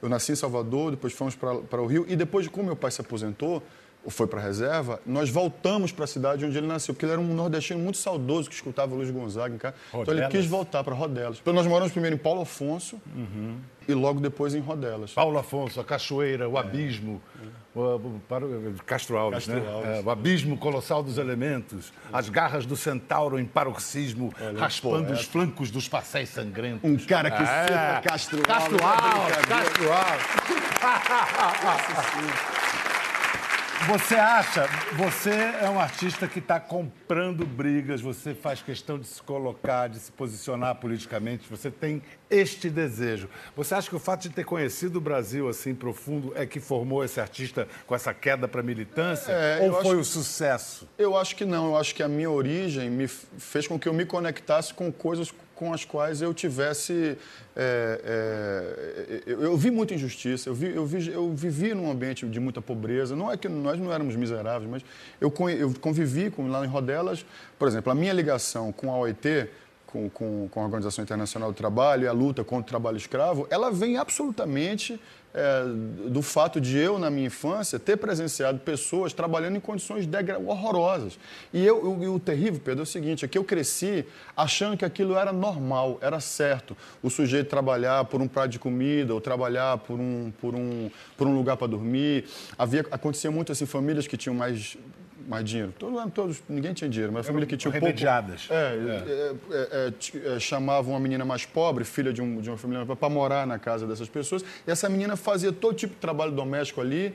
Eu 0.00 0.08
nasci 0.08 0.30
em 0.32 0.36
Salvador, 0.36 0.92
depois 0.92 1.12
fomos 1.12 1.34
para 1.34 1.82
o 1.82 1.86
Rio. 1.86 2.04
E 2.08 2.14
depois, 2.14 2.46
como 2.46 2.66
meu 2.66 2.76
pai 2.76 2.90
se 2.90 3.00
aposentou, 3.00 3.54
ou 3.54 3.62
foi 4.10 4.26
para 4.26 4.40
a 4.40 4.42
reserva, 4.42 5.00
nós 5.06 5.30
voltamos 5.30 5.92
para 5.92 6.04
a 6.04 6.08
cidade 6.08 6.44
onde 6.44 6.56
ele 6.56 6.66
nasceu, 6.66 6.94
porque 6.94 7.04
ele 7.06 7.12
era 7.12 7.20
um 7.20 7.34
nordestino 7.34 7.80
muito 7.80 7.98
saudoso 7.98 8.48
que 8.48 8.54
escutava 8.54 8.94
Luiz 8.94 9.10
Gonzaga 9.10 9.54
em 9.54 9.58
casa. 9.58 9.74
Então 9.88 10.00
ele 10.02 10.10
Rodelas? 10.22 10.32
quis 10.32 10.46
voltar 10.46 10.82
para 10.84 10.94
Rodelas. 10.94 11.38
Então 11.40 11.52
nós 11.52 11.66
moramos 11.66 11.92
primeiro 11.92 12.16
em 12.16 12.18
Paulo 12.18 12.42
Afonso 12.42 13.00
e 13.86 13.94
logo 13.94 14.20
depois 14.20 14.54
em 14.54 14.60
Rodelas. 14.60 15.12
Paulo 15.12 15.38
Afonso, 15.38 15.80
a 15.80 15.84
Cachoeira, 15.84 16.48
o 16.48 16.58
Abismo, 16.58 17.20
o, 17.74 17.80
o- 17.80 18.20
para 18.28 18.44
Castro 18.84 19.16
Alves, 19.16 19.46
Castro 19.46 19.62
né? 19.64 19.70
Alves. 19.72 19.90
É, 19.90 20.00
o 20.04 20.10
Abismo 20.10 20.56
Colossal 20.58 21.02
dos 21.02 21.16
Elementos, 21.18 21.92
as 22.12 22.28
garras 22.28 22.66
do 22.66 22.76
centauro 22.76 23.38
em 23.38 23.44
paroxismo, 23.44 24.32
raspando 24.58 25.12
os 25.12 25.22
flancos 25.24 25.70
dos 25.70 25.88
passéis 25.88 26.28
sangrentos. 26.30 26.88
Um 26.88 26.96
cara 26.98 27.30
que 27.30 27.42
É. 27.42 27.46
cita 27.46 28.00
Castro, 28.04 28.42
Castro 28.42 28.76
Alves, 28.82 28.82
é 28.82 29.10
Alves, 29.10 29.36
brincadeira. 29.36 29.64
Castro 29.64 29.92
Alves. 29.92 30.26
Você 33.86 34.16
acha, 34.16 34.66
você 34.96 35.30
é 35.30 35.70
um 35.70 35.78
artista 35.80 36.26
que 36.28 36.40
está 36.40 36.60
comprando 36.60 37.46
brigas, 37.46 38.00
você 38.02 38.34
faz 38.34 38.60
questão 38.60 38.98
de 38.98 39.06
se 39.06 39.22
colocar, 39.22 39.88
de 39.88 39.98
se 39.98 40.12
posicionar 40.12 40.74
politicamente, 40.74 41.48
você 41.48 41.70
tem 41.70 42.02
este 42.28 42.68
desejo. 42.68 43.30
Você 43.56 43.74
acha 43.74 43.88
que 43.88 43.96
o 43.96 43.98
fato 43.98 44.22
de 44.22 44.30
ter 44.30 44.44
conhecido 44.44 44.96
o 44.96 45.00
Brasil 45.00 45.48
assim 45.48 45.74
profundo 45.74 46.32
é 46.34 46.44
que 46.44 46.60
formou 46.60 47.02
esse 47.02 47.18
artista 47.20 47.66
com 47.86 47.94
essa 47.94 48.12
queda 48.12 48.46
para 48.46 48.60
a 48.60 48.64
militância? 48.64 49.32
É, 49.32 49.60
Ou 49.62 49.72
foi 49.80 49.92
acho- 49.92 50.00
o 50.00 50.04
sucesso? 50.04 50.88
Eu 50.98 51.16
acho 51.16 51.34
que 51.34 51.44
não. 51.46 51.68
Eu 51.68 51.76
acho 51.78 51.94
que 51.94 52.02
a 52.02 52.08
minha 52.08 52.30
origem 52.30 52.90
me 52.90 53.06
fez 53.08 53.66
com 53.66 53.78
que 53.78 53.88
eu 53.88 53.94
me 53.94 54.04
conectasse 54.04 54.74
com 54.74 54.92
coisas 54.92 55.32
com 55.58 55.74
as 55.74 55.84
quais 55.84 56.22
eu 56.22 56.32
tivesse. 56.32 57.18
É, 57.56 58.00
é, 58.04 59.22
eu, 59.26 59.42
eu, 59.42 59.56
vi 59.56 59.72
muita 59.72 59.92
injustiça, 59.92 60.48
eu, 60.48 60.54
vi, 60.54 60.72
eu, 60.72 60.86
vi, 60.86 61.10
eu 61.10 61.32
vivi 61.34 61.74
num 61.74 61.90
ambiente 61.90 62.24
de 62.24 62.38
muita 62.38 62.62
pobreza. 62.62 63.16
Não 63.16 63.30
é 63.30 63.36
que 63.36 63.48
nós 63.48 63.76
não 63.80 63.92
éramos 63.92 64.14
miseráveis, 64.14 64.70
mas 64.70 64.84
eu, 65.20 65.34
eu 65.58 65.74
convivi 65.80 66.30
com, 66.30 66.46
lá 66.46 66.64
em 66.64 66.68
Rodelas. 66.68 67.26
Por 67.58 67.66
exemplo, 67.66 67.90
a 67.90 67.94
minha 67.94 68.12
ligação 68.12 68.70
com 68.70 68.92
a 68.92 68.98
OIT 68.98 69.48
com, 69.90 70.08
com, 70.10 70.48
com, 70.50 70.60
a 70.60 70.64
Organização 70.64 71.02
Internacional 71.02 71.50
do 71.50 71.56
Trabalho 71.56 72.04
e 72.04 72.06
a 72.06 72.12
luta 72.12 72.44
contra 72.44 72.62
o 72.62 72.68
trabalho 72.68 72.96
escravo, 72.98 73.46
ela 73.50 73.70
vem 73.70 73.96
absolutamente 73.96 75.00
é, 75.32 75.64
do 76.10 76.20
fato 76.20 76.60
de 76.60 76.76
eu, 76.76 76.98
na 76.98 77.10
minha 77.10 77.28
infância, 77.28 77.78
ter 77.78 77.96
presenciado 77.96 78.58
pessoas 78.58 79.14
trabalhando 79.14 79.56
em 79.56 79.60
condições 79.60 80.06
horrorosas. 80.46 81.18
E, 81.54 81.64
eu, 81.64 82.02
eu, 82.02 82.14
o 82.14 82.20
terrível, 82.20 82.60
Pedro, 82.62 82.82
é 82.82 82.84
o 82.84 82.86
seguinte, 82.86 83.24
é 83.24 83.28
que 83.28 83.38
eu 83.38 83.44
cresci 83.44 84.04
achando 84.36 84.76
que 84.76 84.84
aquilo 84.84 85.16
era 85.16 85.32
normal, 85.32 85.98
era 86.02 86.20
certo. 86.20 86.76
O 87.02 87.08
sujeito 87.08 87.48
trabalhar 87.48 88.04
por 88.04 88.20
um 88.20 88.28
prato 88.28 88.50
de 88.50 88.58
comida, 88.58 89.14
ou 89.14 89.20
trabalhar 89.22 89.78
por 89.78 89.98
um, 89.98 90.30
por 90.38 90.54
um, 90.54 90.90
por 91.16 91.26
um 91.26 91.34
lugar 91.34 91.56
para 91.56 91.66
dormir. 91.66 92.26
Havia, 92.58 92.84
acontecia 92.90 93.30
muito 93.30 93.52
assim, 93.52 93.64
famílias 93.64 94.06
que 94.06 94.18
tinham 94.18 94.34
mais 94.34 94.76
mais 95.28 95.44
dinheiro. 95.44 95.74
Todos, 95.78 96.12
todos, 96.12 96.42
ninguém 96.48 96.72
tinha 96.72 96.88
dinheiro, 96.88 97.12
mas 97.12 97.26
a 97.26 97.28
família 97.28 97.46
que 97.46 97.56
tinha 97.56 97.70
pouco... 97.70 97.84
Remediadas. 97.86 98.48
É, 98.50 98.54
é. 98.54 99.34
É, 99.50 99.92
é, 100.24 100.36
é, 100.36 100.40
chamava 100.40 100.88
uma 100.88 100.98
menina 100.98 101.24
mais 101.24 101.44
pobre, 101.44 101.84
filha 101.84 102.12
de, 102.12 102.22
um, 102.22 102.40
de 102.40 102.48
uma 102.48 102.56
família 102.56 102.86
para 102.86 103.08
morar 103.10 103.46
na 103.46 103.58
casa 103.58 103.86
dessas 103.86 104.08
pessoas. 104.08 104.42
E 104.66 104.70
essa 104.70 104.88
menina 104.88 105.16
fazia 105.16 105.52
todo 105.52 105.76
tipo 105.76 105.94
de 105.94 106.00
trabalho 106.00 106.32
doméstico 106.32 106.80
ali 106.80 107.14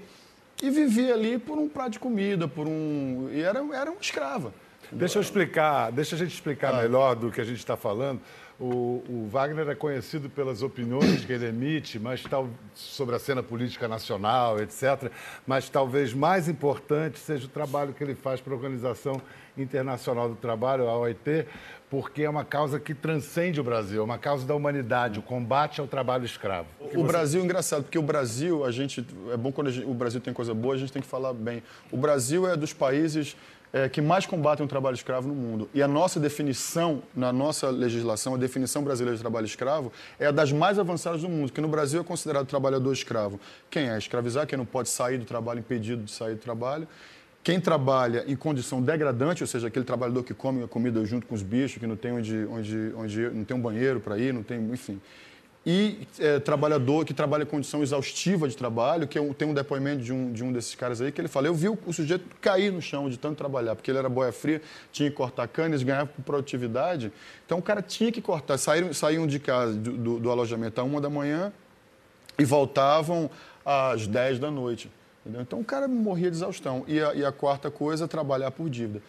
e 0.62 0.70
vivia 0.70 1.16
ali 1.16 1.40
por 1.40 1.58
um 1.58 1.68
prato 1.68 1.94
de 1.94 2.00
comida, 2.00 2.48
por 2.48 2.68
um... 2.68 3.30
E 3.32 3.42
era, 3.42 3.60
era 3.74 3.90
uma 3.90 4.00
escrava. 4.00 4.54
Deixa 4.92 5.18
eu 5.18 5.22
explicar, 5.22 5.92
deixa 5.92 6.16
a 6.16 6.20
gente 6.20 6.34
explicar 6.34 6.76
ah. 6.76 6.82
melhor 6.84 7.16
do 7.16 7.32
que 7.32 7.42
a 7.42 7.44
gente 7.44 7.58
está 7.58 7.76
falando. 7.76 8.22
O, 8.60 9.04
o, 9.10 9.28
Wagner 9.30 9.68
é 9.68 9.76
conhecido 9.76 10.30
pelas 10.30 10.62
opiniões 10.62 11.26
que 11.26 11.34
ele 11.34 11.48
emite, 11.48 11.98
mas 11.98 12.22
tal, 12.24 12.48
sobre 12.76 13.16
a 13.16 13.20
cena 13.20 13.42
política 13.42 13.88
nacional, 13.88 14.60
etc. 14.60 15.12
Mas 15.46 15.70
talvez 15.70 16.14
mais 16.14 16.48
importante 16.48 17.18
seja 17.18 17.46
o 17.46 17.50
trabalho 17.50 17.94
que 17.94 18.04
ele 18.04 18.14
faz 18.14 18.40
para 18.40 18.54
a 18.54 18.56
Organização 18.56 19.20
Internacional 19.58 20.30
do 20.30 20.36
Trabalho, 20.36 20.88
a 20.88 20.98
OIT, 20.98 21.48
porque 21.90 22.24
é 22.24 22.30
uma 22.30 22.46
causa 22.46 22.80
que 22.80 22.94
transcende 22.94 23.60
o 23.60 23.64
Brasil, 23.64 24.02
é 24.02 24.04
uma 24.04 24.18
causa 24.18 24.46
da 24.46 24.56
humanidade, 24.56 25.20
o 25.20 25.22
combate 25.22 25.82
ao 25.82 25.88
trabalho 25.88 26.26
escravo. 26.26 26.68
O, 26.80 27.02
o. 27.02 27.04
Brasil 27.04 27.42
é 27.42 27.44
engraçado, 27.44 27.84
porque 27.84 28.00
o 28.00 28.04
Brasil, 28.04 28.66
a 28.66 28.72
gente 28.72 29.06
é 29.32 29.38
bom 29.38 29.52
quando 29.52 29.72
gente, 29.72 29.86
o 29.86 29.94
Brasil 29.94 30.22
tem 30.22 30.34
coisa 30.34 30.54
boa, 30.54 30.76
a 30.76 30.78
gente 30.78 30.92
tem 30.92 31.02
que 31.02 31.08
falar 31.08 31.34
bem. 31.34 31.62
O 31.92 31.98
Brasil 31.98 32.48
é 32.48 32.56
dos 32.56 32.74
países 32.74 33.36
é, 33.74 33.90
que 33.90 34.00
mais 34.00 34.28
combatem 34.28 34.64
o 34.64 34.70
trabalho 34.70 34.94
escravo 34.94 35.28
no 35.28 35.34
mundo. 35.34 35.68
E 35.74 35.82
a 35.82 35.88
nossa 35.88 36.20
definição, 36.20 37.02
na 37.16 37.34
nossa 37.34 37.72
legislação, 37.72 38.36
a 38.36 38.38
definição 38.38 38.84
brasileira 38.84 39.18
de 39.18 39.22
trabalho 39.22 39.46
escravo 39.46 39.92
é 40.20 40.28
a 40.28 40.32
das 40.32 40.52
mais 40.52 40.78
avançadas 40.78 41.22
do 41.22 41.28
mundo, 41.28 41.52
que 41.52 41.60
no 41.60 41.68
Brasil 41.68 42.00
é 42.00 42.04
considerado 42.04 42.46
trabalhador 42.46 42.94
escravo. 42.94 43.40
Quem 43.72 43.90
é 43.90 43.98
escravizar, 43.98 44.46
quem 44.46 44.58
não 44.58 44.66
pode 44.66 44.90
sair 44.90 45.18
do 45.18 45.26
trabalho, 45.26 45.60
impedido 45.60 46.04
de 46.04 46.12
sair 46.12 46.36
do 46.36 46.42
trabalho. 46.42 46.88
Quem 47.44 47.60
trabalha 47.60 48.24
em 48.28 48.36
condição 48.36 48.82
degradante, 48.82 49.44
ou 49.44 49.48
seja, 49.48 49.68
aquele 49.68 49.84
trabalhador 49.84 50.24
que 50.24 50.34
come 50.34 50.64
a 50.64 50.68
comida 50.68 51.04
junto 51.04 51.26
com 51.26 51.34
os 51.34 51.42
bichos, 51.42 51.80
que 51.80 51.88
não 51.88 51.96
tem 51.96 52.14
onde, 52.14 52.46
onde, 52.46 52.94
onde 52.96 53.30
não 53.32 53.44
tem 53.44 53.58
um 53.58 53.60
banheiro 53.60 54.00
para 54.00 54.18
ir, 54.18 54.34
não 54.34 54.44
tem, 54.44 54.60
enfim 54.72 55.02
e 55.66 56.06
é, 56.20 56.40
trabalhador 56.40 57.06
que 57.06 57.14
trabalha 57.14 57.44
em 57.44 57.46
condição 57.46 57.82
exaustiva 57.82 58.50
de 58.50 58.58
trabalho, 58.58 59.08
que 59.08 59.18
eu, 59.18 59.34
tem 59.34 59.48
um 59.48 59.54
depoimento 59.54 60.04
de 60.04 60.12
um, 60.12 60.32
de 60.32 60.44
um 60.44 60.52
desses 60.52 60.76
caras 60.76 61.00
aí, 61.00 61.12
que 61.12 61.22
ele 61.22 61.30
fala, 61.30 61.48
eu 61.48 61.54
vi 61.54 61.70
o, 61.70 61.78
o, 61.86 61.94
sujeito 61.94 62.26
cair 62.42 62.72
no 62.72 62.82
chão 62.82 63.10
de 63.10 63.18
tanto 63.18 63.38
trabalhar, 63.38 63.74
porque 63.76 63.90
ele 63.90 63.98
era 63.98 64.10
boia 64.10 64.34
fria, 64.34 64.62
tinha 64.92 65.10
que 65.10 65.16
cortar 65.16 65.48
canas, 65.48 65.82
ganhava 65.82 66.08
por 66.08 66.22
produtividade, 66.22 67.14
então 67.46 67.60
o 67.60 67.62
cara 67.62 67.82
tinha 67.82 68.12
que 68.12 68.22
cortar, 68.22 68.58
saíram, 68.58 68.94
saíam 68.94 69.26
de 69.26 69.40
casa, 69.40 69.74
do, 69.74 69.92
do, 69.94 70.20
do 70.20 70.30
alojamento 70.30 70.82
às 70.82 70.86
uma 70.86 71.00
da 71.00 71.10
manhã 71.10 71.54
e 72.38 72.44
voltavam 72.44 73.30
às 73.66 74.06
dez 74.06 74.40
da 74.40 74.52
noite. 74.52 74.92
Entendeu? 75.22 75.42
Então 75.42 75.60
o 75.62 75.64
cara 75.64 75.88
morria 75.88 76.30
de 76.30 76.36
exaustão. 76.36 76.84
E 76.86 77.00
a, 77.00 77.14
e 77.14 77.24
a 77.24 77.32
quarta 77.32 77.72
coisa, 77.72 78.08
trabalhar 78.08 78.52
por 78.52 78.70
dívida. 78.70 79.02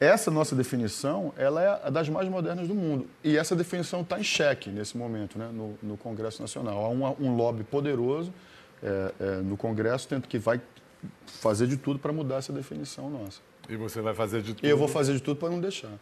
Essa 0.00 0.30
nossa 0.30 0.56
definição, 0.56 1.32
ela 1.36 1.62
é 1.62 1.86
a 1.86 1.90
das 1.90 2.08
mais 2.08 2.28
modernas 2.28 2.66
do 2.66 2.74
mundo. 2.74 3.06
E 3.22 3.36
essa 3.36 3.54
definição 3.54 4.00
está 4.00 4.18
em 4.18 4.24
xeque 4.24 4.68
nesse 4.68 4.96
momento, 4.96 5.38
né, 5.38 5.48
no, 5.52 5.78
no 5.82 5.96
Congresso 5.96 6.42
Nacional. 6.42 6.84
Há 6.84 6.88
um, 6.88 7.28
um 7.28 7.36
lobby 7.36 7.62
poderoso 7.62 8.32
é, 8.82 9.12
é, 9.20 9.30
no 9.36 9.56
Congresso 9.56 10.08
que 10.28 10.38
vai 10.38 10.60
fazer 11.26 11.66
de 11.66 11.76
tudo 11.76 11.98
para 11.98 12.12
mudar 12.12 12.36
essa 12.36 12.52
definição 12.52 13.08
nossa. 13.08 13.40
E 13.68 13.76
você 13.76 14.00
vai 14.00 14.14
fazer 14.14 14.42
de 14.42 14.54
tudo? 14.54 14.66
Eu 14.66 14.76
vou 14.76 14.88
fazer 14.88 15.14
de 15.14 15.22
tudo 15.22 15.38
para 15.38 15.50
não 15.50 15.60
deixar. 15.60 15.92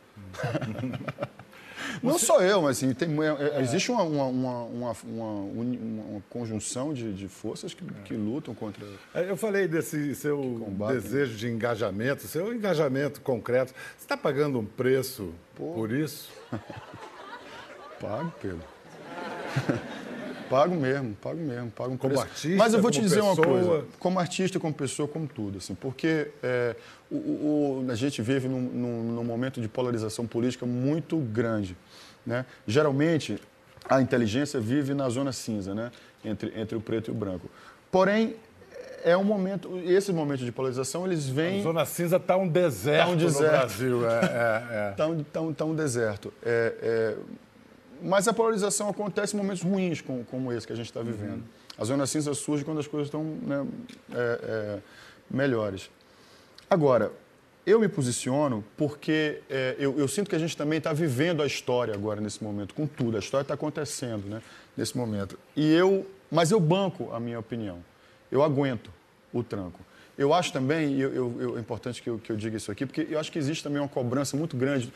Não 2.02 2.18
Você... 2.18 2.26
só 2.26 2.40
eu, 2.40 2.62
mas 2.62 2.78
assim, 2.78 2.94
tem, 2.94 3.08
é, 3.22 3.58
é, 3.58 3.62
existe 3.62 3.90
uma, 3.90 4.02
uma, 4.02 4.24
uma, 4.26 4.96
uma, 5.04 6.22
conjunção 6.30 6.94
de, 6.94 7.12
de 7.12 7.28
forças 7.28 7.74
que, 7.74 7.84
que, 8.04 8.14
lutam 8.14 8.54
contra. 8.54 8.84
É, 9.14 9.30
eu 9.30 9.36
falei 9.36 9.68
desse 9.68 10.14
seu 10.14 10.66
desejo 10.88 11.36
de 11.36 11.48
engajamento, 11.48 12.26
seu 12.26 12.54
engajamento 12.54 13.20
concreto. 13.20 13.72
Você 13.96 14.04
está 14.04 14.16
pagando 14.16 14.58
um 14.58 14.64
preço 14.64 15.34
Pô. 15.54 15.72
por 15.74 15.92
isso? 15.92 16.30
Pago, 18.00 18.32
Pedro. 18.40 18.64
pago 20.50 20.74
mesmo, 20.74 21.14
pago 21.14 21.38
mesmo, 21.38 21.70
pago 21.70 21.94
um 21.94 21.96
como 21.96 22.12
preço. 22.12 22.28
artista, 22.28 22.56
Mas 22.56 22.74
eu 22.74 22.82
vou 22.82 22.90
te 22.90 23.00
dizer 23.00 23.22
pessoa... 23.22 23.32
uma 23.32 23.44
coisa, 23.44 23.84
como 24.00 24.18
artista, 24.18 24.58
como 24.58 24.74
pessoa, 24.74 25.06
como 25.06 25.28
tudo, 25.28 25.58
assim, 25.58 25.76
porque 25.76 26.32
é, 26.42 26.74
o, 27.10 27.16
o, 27.16 27.86
a 27.88 27.94
gente 27.94 28.20
vive 28.20 28.48
num, 28.48 28.60
num, 28.60 29.02
num, 29.12 29.24
momento 29.24 29.60
de 29.60 29.68
polarização 29.68 30.26
política 30.26 30.66
muito 30.66 31.16
grande, 31.16 31.76
né? 32.26 32.44
Geralmente 32.66 33.40
a 33.88 34.02
inteligência 34.02 34.60
vive 34.60 34.92
na 34.92 35.08
zona 35.08 35.32
cinza, 35.32 35.74
né? 35.74 35.92
Entre 36.24 36.52
entre 36.60 36.76
o 36.76 36.80
preto 36.80 37.08
e 37.08 37.10
o 37.12 37.14
branco. 37.14 37.48
Porém 37.90 38.34
é 39.02 39.16
um 39.16 39.24
momento, 39.24 39.80
esse 39.86 40.12
momento 40.12 40.44
de 40.44 40.52
polarização, 40.52 41.06
eles 41.06 41.26
vêm... 41.26 41.60
A 41.60 41.62
Zona 41.62 41.86
Cinza 41.86 42.16
está 42.16 42.36
um 42.36 42.46
deserto, 42.46 43.06
tá 43.06 43.12
um 43.12 43.16
deserto 43.16 43.42
no 43.42 43.58
Brasil. 43.58 44.02
Está 44.02 44.20
é, 44.20 44.76
é, 44.76 44.88
é. 44.88 44.92
Tá 44.96 45.06
um, 45.06 45.24
tá 45.24 45.40
um, 45.40 45.52
tá 45.54 45.64
um 45.64 45.74
deserto. 45.74 46.32
É, 46.44 46.74
é 46.82 47.16
mas 48.02 48.28
a 48.28 48.32
polarização 48.32 48.88
acontece 48.88 49.34
em 49.34 49.38
momentos 49.38 49.62
ruins 49.62 50.00
como, 50.00 50.24
como 50.24 50.52
esse 50.52 50.66
que 50.66 50.72
a 50.72 50.76
gente 50.76 50.86
está 50.86 51.02
vivendo. 51.02 51.38
Uhum. 51.38 51.42
A 51.78 51.84
zona 51.84 52.06
cinza 52.06 52.34
surge 52.34 52.64
quando 52.64 52.78
as 52.78 52.86
coisas 52.86 53.08
estão 53.08 53.24
né, 53.24 53.66
é, 54.12 54.40
é, 54.42 54.78
melhores. 55.30 55.90
Agora, 56.68 57.12
eu 57.66 57.78
me 57.78 57.88
posiciono 57.88 58.64
porque 58.76 59.42
é, 59.48 59.76
eu, 59.78 59.98
eu, 59.98 60.08
sinto 60.08 60.28
que 60.28 60.36
a 60.36 60.38
gente 60.38 60.56
também 60.56 60.78
está 60.78 60.92
vivendo 60.92 61.42
a 61.42 61.46
história 61.46 61.94
agora 61.94 62.20
nesse 62.20 62.42
momento, 62.42 62.74
com 62.74 62.86
tudo. 62.86 63.16
A 63.16 63.20
história 63.20 63.42
está 63.42 63.54
acontecendo 63.54 64.26
né, 64.28 64.42
nesse 64.76 64.96
momento. 64.96 65.38
E 65.54 65.72
eu, 65.72 66.06
mas 66.30 66.50
eu 66.50 66.60
banco 66.60 67.12
a 67.12 67.20
minha 67.20 67.38
opinião. 67.38 67.82
Eu 68.30 68.42
aguento 68.42 68.90
o 69.32 69.42
tranco. 69.42 69.80
Eu 70.20 70.34
acho 70.34 70.52
também, 70.52 70.98
eu, 70.98 71.40
eu, 71.40 71.56
é 71.56 71.60
importante 71.60 72.02
que 72.02 72.10
eu, 72.10 72.18
que 72.18 72.30
eu 72.30 72.36
diga 72.36 72.54
isso 72.54 72.70
aqui, 72.70 72.84
porque 72.84 73.06
eu 73.08 73.18
acho 73.18 73.32
que 73.32 73.38
existe 73.38 73.64
também 73.64 73.80
uma 73.80 73.88
cobrança 73.88 74.36
muito 74.36 74.54
grande. 74.54 74.92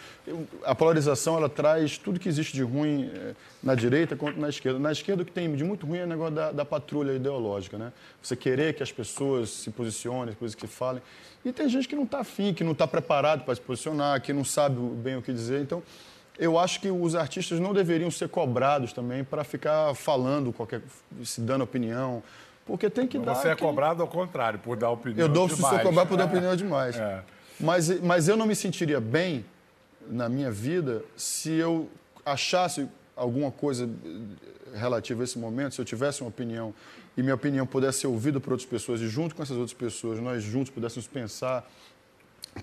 A 0.62 0.75
polarização, 0.75 1.35
ela 1.38 1.49
traz 1.49 1.97
tudo 1.97 2.21
que 2.21 2.28
existe 2.28 2.52
de 2.52 2.62
ruim 2.62 3.11
é, 3.11 3.35
na 3.62 3.75
direita 3.75 4.14
quanto 4.16 4.38
na 4.38 4.50
esquerda. 4.50 4.78
Na 4.78 4.93
esquerda, 4.93 5.23
o 5.23 5.25
que 5.25 5.33
tem 5.33 5.50
de 5.57 5.64
muito 5.64 5.87
ruim 5.87 6.00
é 6.00 6.04
o 6.04 6.07
negócio 6.07 6.35
da, 6.35 6.52
da 6.52 6.62
patrulha 6.62 7.12
ideológica, 7.12 7.78
né? 7.78 7.90
Você 8.21 8.37
querer 8.37 8.75
que 8.75 8.83
as 8.83 8.93
pessoas 8.93 9.49
se 9.49 9.71
posicionem, 9.71 10.35
coisas 10.35 10.54
que 10.54 10.66
falem. 10.66 11.00
E 11.43 11.50
tem 11.52 11.71
gente 11.71 11.88
que 11.88 11.97
não 11.97 12.04
está 12.04 12.19
afim, 12.21 12.52
que 12.52 12.62
não 12.62 12.73
está 12.73 12.87
preparado 12.87 13.45
para 13.45 13.54
se 13.54 13.62
posicionar, 13.62 14.21
que 14.21 14.31
não 14.31 14.45
sabe 14.45 14.78
bem 14.78 15.16
o 15.16 15.23
que 15.23 15.33
dizer. 15.33 15.62
Então, 15.62 15.83
eu 16.38 16.59
acho 16.59 16.81
que 16.83 16.90
os 16.90 17.14
artistas 17.14 17.59
não 17.59 17.73
deveriam 17.73 18.11
ser 18.11 18.28
cobrados 18.28 18.93
também 18.93 19.25
para 19.25 19.43
ficar 19.43 19.95
falando, 19.95 20.52
qualquer, 20.52 20.83
se 21.25 21.40
dando 21.40 21.64
opinião. 21.64 22.23
Porque 22.66 22.88
tem 22.88 23.06
que 23.06 23.18
Você 23.18 23.25
dar. 23.25 23.35
Você 23.35 23.49
é 23.49 23.56
cobrado 23.56 24.02
ao 24.02 24.09
contrário, 24.09 24.59
por 24.59 24.76
dar 24.76 24.90
opinião. 24.90 25.26
Eu 25.26 25.28
dou, 25.28 25.47
demais. 25.47 25.75
sou 25.75 25.78
cobrado 25.80 26.09
por 26.09 26.16
dar 26.16 26.25
opinião 26.25 26.56
demais. 26.56 26.97
É. 26.97 27.23
Mas, 27.61 28.00
mas 28.00 28.28
eu 28.28 28.37
não 28.37 28.47
me 28.47 28.54
sentiria 28.54 29.00
bem 29.00 29.44
na 30.09 30.28
minha 30.28 30.50
vida 30.50 31.04
se 31.16 31.52
eu 31.52 31.88
achasse 32.25 32.88
alguma 33.16 33.50
coisa 33.50 33.88
relativa 34.75 35.23
a 35.23 35.25
esse 35.25 35.38
momento, 35.38 35.75
se 35.75 35.80
eu 35.80 35.85
tivesse 35.85 36.23
uma 36.23 36.28
opinião 36.28 36.75
e 37.16 37.23
minha 37.23 37.35
opinião 37.35 37.66
pudesse 37.66 38.00
ser 38.00 38.06
ouvida 38.09 38.40
por 38.40 38.52
outras 38.52 38.68
pessoas 38.68 39.00
e 39.00 39.09
junto 39.09 39.35
com 39.35 39.42
essas 39.42 39.56
outras 39.56 39.76
pessoas 39.76 40.18
nós 40.18 40.42
juntos 40.42 40.71
pudéssemos 40.71 41.06
pensar, 41.06 41.64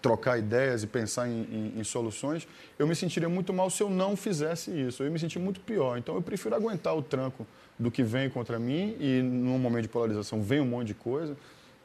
trocar 0.02 0.38
ideias 0.38 0.84
e 0.84 0.88
pensar 0.88 1.28
em, 1.28 1.42
em, 1.44 1.80
em 1.80 1.84
soluções, 1.84 2.48
eu 2.78 2.86
me 2.86 2.96
sentiria 2.96 3.30
muito 3.30 3.54
mal 3.54 3.70
se 3.70 3.82
eu 3.82 3.90
não 3.90 4.16
fizesse 4.16 4.72
isso. 4.72 5.04
Eu 5.04 5.08
ia 5.08 5.12
me 5.12 5.20
sentir 5.20 5.40
muito 5.40 5.60
pior. 5.62 5.98
Então 5.98 6.16
eu 6.16 6.22
prefiro 6.22 6.56
aguentar 6.56 6.96
o 6.96 7.02
tranco 7.02 7.46
do 7.82 7.90
que 7.90 8.04
vem 8.04 8.30
contra 8.30 8.60
mim 8.60 8.96
e 9.00 9.22
num 9.22 9.58
momento 9.58 9.84
de 9.84 9.90
polarização 9.90 10.42
vem 10.42 10.62
um 10.62 10.66
monte 10.66 10.88
de 10.88 10.94
coisa 10.94 11.36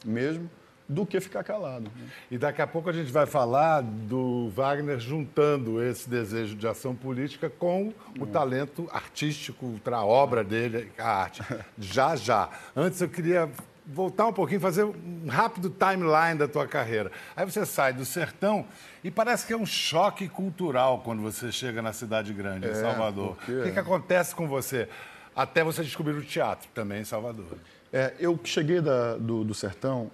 mesmo 0.04 0.48
do 0.88 1.04
que 1.04 1.18
ficar 1.20 1.42
calado. 1.42 1.84
Né? 1.84 2.08
E 2.30 2.38
daqui 2.38 2.62
a 2.62 2.66
pouco 2.66 2.88
a 2.88 2.92
gente 2.92 3.10
vai 3.10 3.26
falar 3.26 3.82
do 3.82 4.50
Wagner 4.50 5.00
juntando 5.00 5.82
esse 5.82 6.08
desejo 6.08 6.54
de 6.54 6.68
ação 6.68 6.94
política 6.94 7.50
com 7.50 7.92
o 8.18 8.22
hum. 8.22 8.26
talento 8.26 8.88
artístico, 8.92 9.80
a 9.84 10.04
obra 10.04 10.44
dele, 10.44 10.92
a 10.98 11.08
arte. 11.08 11.42
já, 11.78 12.14
já. 12.14 12.50
Antes 12.76 13.00
eu 13.00 13.08
queria 13.08 13.50
voltar 13.84 14.26
um 14.26 14.32
pouquinho, 14.32 14.60
fazer 14.60 14.84
um 14.84 15.26
rápido 15.28 15.70
timeline 15.70 16.38
da 16.38 16.46
tua 16.46 16.66
carreira. 16.66 17.10
Aí 17.34 17.44
você 17.44 17.64
sai 17.64 17.92
do 17.92 18.04
sertão 18.04 18.66
e 19.02 19.10
parece 19.10 19.46
que 19.46 19.52
é 19.52 19.56
um 19.56 19.66
choque 19.66 20.28
cultural 20.28 21.00
quando 21.00 21.22
você 21.22 21.50
chega 21.50 21.80
na 21.80 21.92
cidade 21.92 22.32
grande, 22.32 22.68
em 22.68 22.74
Salvador. 22.74 23.36
O 23.48 23.62
que, 23.62 23.72
que 23.72 23.78
acontece 23.78 24.34
com 24.34 24.46
você? 24.46 24.88
Até 25.36 25.62
você 25.62 25.82
descobrir 25.82 26.14
o 26.14 26.24
teatro 26.24 26.66
também 26.74 27.02
em 27.02 27.04
Salvador. 27.04 27.58
É, 27.92 28.14
eu 28.18 28.40
cheguei 28.42 28.80
da- 28.80 29.16
do, 29.18 29.44
do 29.44 29.52
sertão 29.54 30.10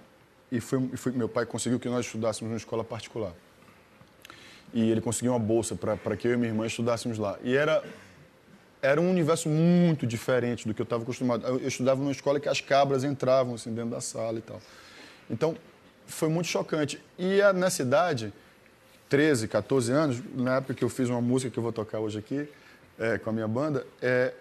e 0.51 0.59
foi, 0.59 0.79
meu 1.13 1.29
pai 1.29 1.45
conseguiu 1.45 1.79
que 1.79 1.87
nós 1.87 2.05
estudássemos 2.05 2.49
numa 2.51 2.57
escola 2.57 2.83
particular. 2.83 3.31
E 4.73 4.89
ele 4.91 4.99
conseguiu 4.99 5.31
uma 5.31 5.39
bolsa 5.39 5.75
para 5.75 6.17
que 6.17 6.27
eu 6.27 6.33
e 6.33 6.37
minha 6.37 6.49
irmã 6.49 6.65
estudássemos 6.65 7.17
lá. 7.17 7.39
E 7.41 7.55
era, 7.55 7.81
era 8.81 8.99
um 8.99 9.09
universo 9.09 9.47
muito 9.47 10.05
diferente 10.05 10.67
do 10.67 10.73
que 10.73 10.81
eu 10.81 10.83
estava 10.83 11.03
acostumado. 11.03 11.45
Eu, 11.47 11.59
eu 11.59 11.67
estudava 11.67 12.01
numa 12.01 12.11
escola 12.11 12.39
que 12.39 12.49
as 12.49 12.59
cabras 12.59 13.03
entravam 13.03 13.55
assim, 13.55 13.73
dentro 13.73 13.91
da 13.91 14.01
sala 14.01 14.39
e 14.39 14.41
tal. 14.41 14.59
Então, 15.29 15.55
foi 16.05 16.27
muito 16.27 16.47
chocante. 16.47 16.99
E 17.17 17.41
a, 17.41 17.53
nessa 17.53 17.81
idade, 17.81 18.33
13, 19.09 19.47
14 19.47 19.91
anos, 19.91 20.21
na 20.35 20.57
época 20.57 20.73
que 20.73 20.83
eu 20.83 20.89
fiz 20.89 21.07
uma 21.07 21.21
música 21.21 21.49
que 21.51 21.57
eu 21.57 21.63
vou 21.63 21.71
tocar 21.71 21.99
hoje 21.99 22.19
aqui 22.19 22.49
é, 22.99 23.17
com 23.17 23.29
a 23.29 23.33
minha 23.33 23.47
banda, 23.47 23.85
é, 24.01 24.33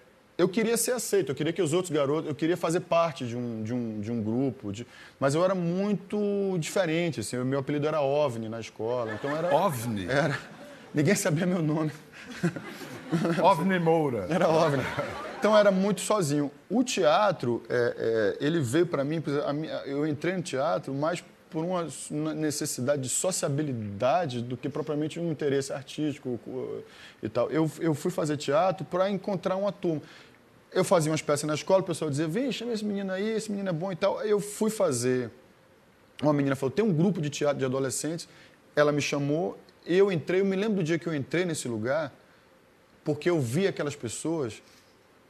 eu 0.42 0.48
queria 0.48 0.76
ser 0.76 0.92
aceito, 0.92 1.30
eu 1.30 1.34
queria 1.34 1.52
que 1.52 1.62
os 1.62 1.72
outros 1.72 1.92
garotos, 1.92 2.28
eu 2.28 2.34
queria 2.34 2.56
fazer 2.56 2.80
parte 2.80 3.26
de 3.26 3.36
um, 3.36 3.62
de 3.62 3.72
um, 3.72 4.00
de 4.00 4.10
um 4.10 4.22
grupo, 4.22 4.72
de- 4.72 4.86
mas 5.20 5.34
eu 5.34 5.44
era 5.44 5.54
muito 5.54 6.56
diferente, 6.58 7.20
assim, 7.20 7.38
o 7.38 7.44
meu 7.44 7.60
apelido 7.60 7.86
era 7.86 8.00
OVNI 8.00 8.48
na 8.48 8.60
escola, 8.60 9.12
então 9.14 9.34
era... 9.36 9.54
OVNI? 9.54 10.06
Era. 10.08 10.38
Ninguém 10.94 11.14
sabia 11.14 11.46
meu 11.46 11.62
nome. 11.62 11.90
OVNI 13.42 13.78
Moura. 13.78 14.26
Era 14.28 14.48
OVNI. 14.48 14.82
Então 15.38 15.56
era 15.56 15.70
muito 15.70 16.00
sozinho. 16.00 16.50
O 16.70 16.82
teatro, 16.84 17.62
é, 17.68 18.36
é, 18.40 18.44
ele 18.44 18.60
veio 18.60 18.86
para 18.86 19.04
mim, 19.04 19.22
eu 19.86 20.06
entrei 20.06 20.34
no 20.36 20.42
teatro 20.42 20.92
mais 20.94 21.22
por 21.50 21.64
uma 21.64 21.86
necessidade 22.34 23.02
de 23.02 23.08
sociabilidade 23.10 24.40
do 24.40 24.56
que 24.56 24.68
propriamente 24.70 25.20
um 25.20 25.30
interesse 25.30 25.70
artístico 25.72 26.40
co- 26.44 26.78
e 27.22 27.28
tal. 27.28 27.50
Eu, 27.50 27.70
eu 27.78 27.94
fui 27.94 28.10
fazer 28.10 28.38
teatro 28.38 28.86
para 28.86 29.10
encontrar 29.10 29.56
uma 29.56 29.70
turma. 29.72 30.00
Eu 30.72 30.84
fazia 30.84 31.10
umas 31.10 31.22
peças 31.22 31.44
na 31.44 31.54
escola, 31.54 31.80
o 31.80 31.84
pessoal 31.84 32.10
dizia, 32.10 32.26
vem, 32.26 32.50
chama 32.50 32.72
esse 32.72 32.84
menino 32.84 33.12
aí, 33.12 33.30
esse 33.30 33.50
menino 33.50 33.68
é 33.68 33.72
bom 33.72 33.92
e 33.92 33.96
tal. 33.96 34.18
Aí 34.18 34.30
eu 34.30 34.40
fui 34.40 34.70
fazer 34.70 35.30
uma 36.22 36.32
menina 36.32 36.54
falou: 36.54 36.70
tem 36.70 36.84
um 36.84 36.92
grupo 36.92 37.20
de 37.20 37.28
teatro 37.28 37.58
de 37.58 37.64
adolescentes. 37.64 38.28
Ela 38.74 38.92
me 38.92 39.02
chamou, 39.02 39.58
eu 39.84 40.10
entrei. 40.10 40.40
Eu 40.40 40.44
me 40.44 40.56
lembro 40.56 40.76
do 40.76 40.84
dia 40.84 40.98
que 40.98 41.06
eu 41.06 41.14
entrei 41.14 41.44
nesse 41.44 41.68
lugar, 41.68 42.12
porque 43.04 43.28
eu 43.28 43.40
vi 43.40 43.66
aquelas 43.66 43.96
pessoas, 43.96 44.62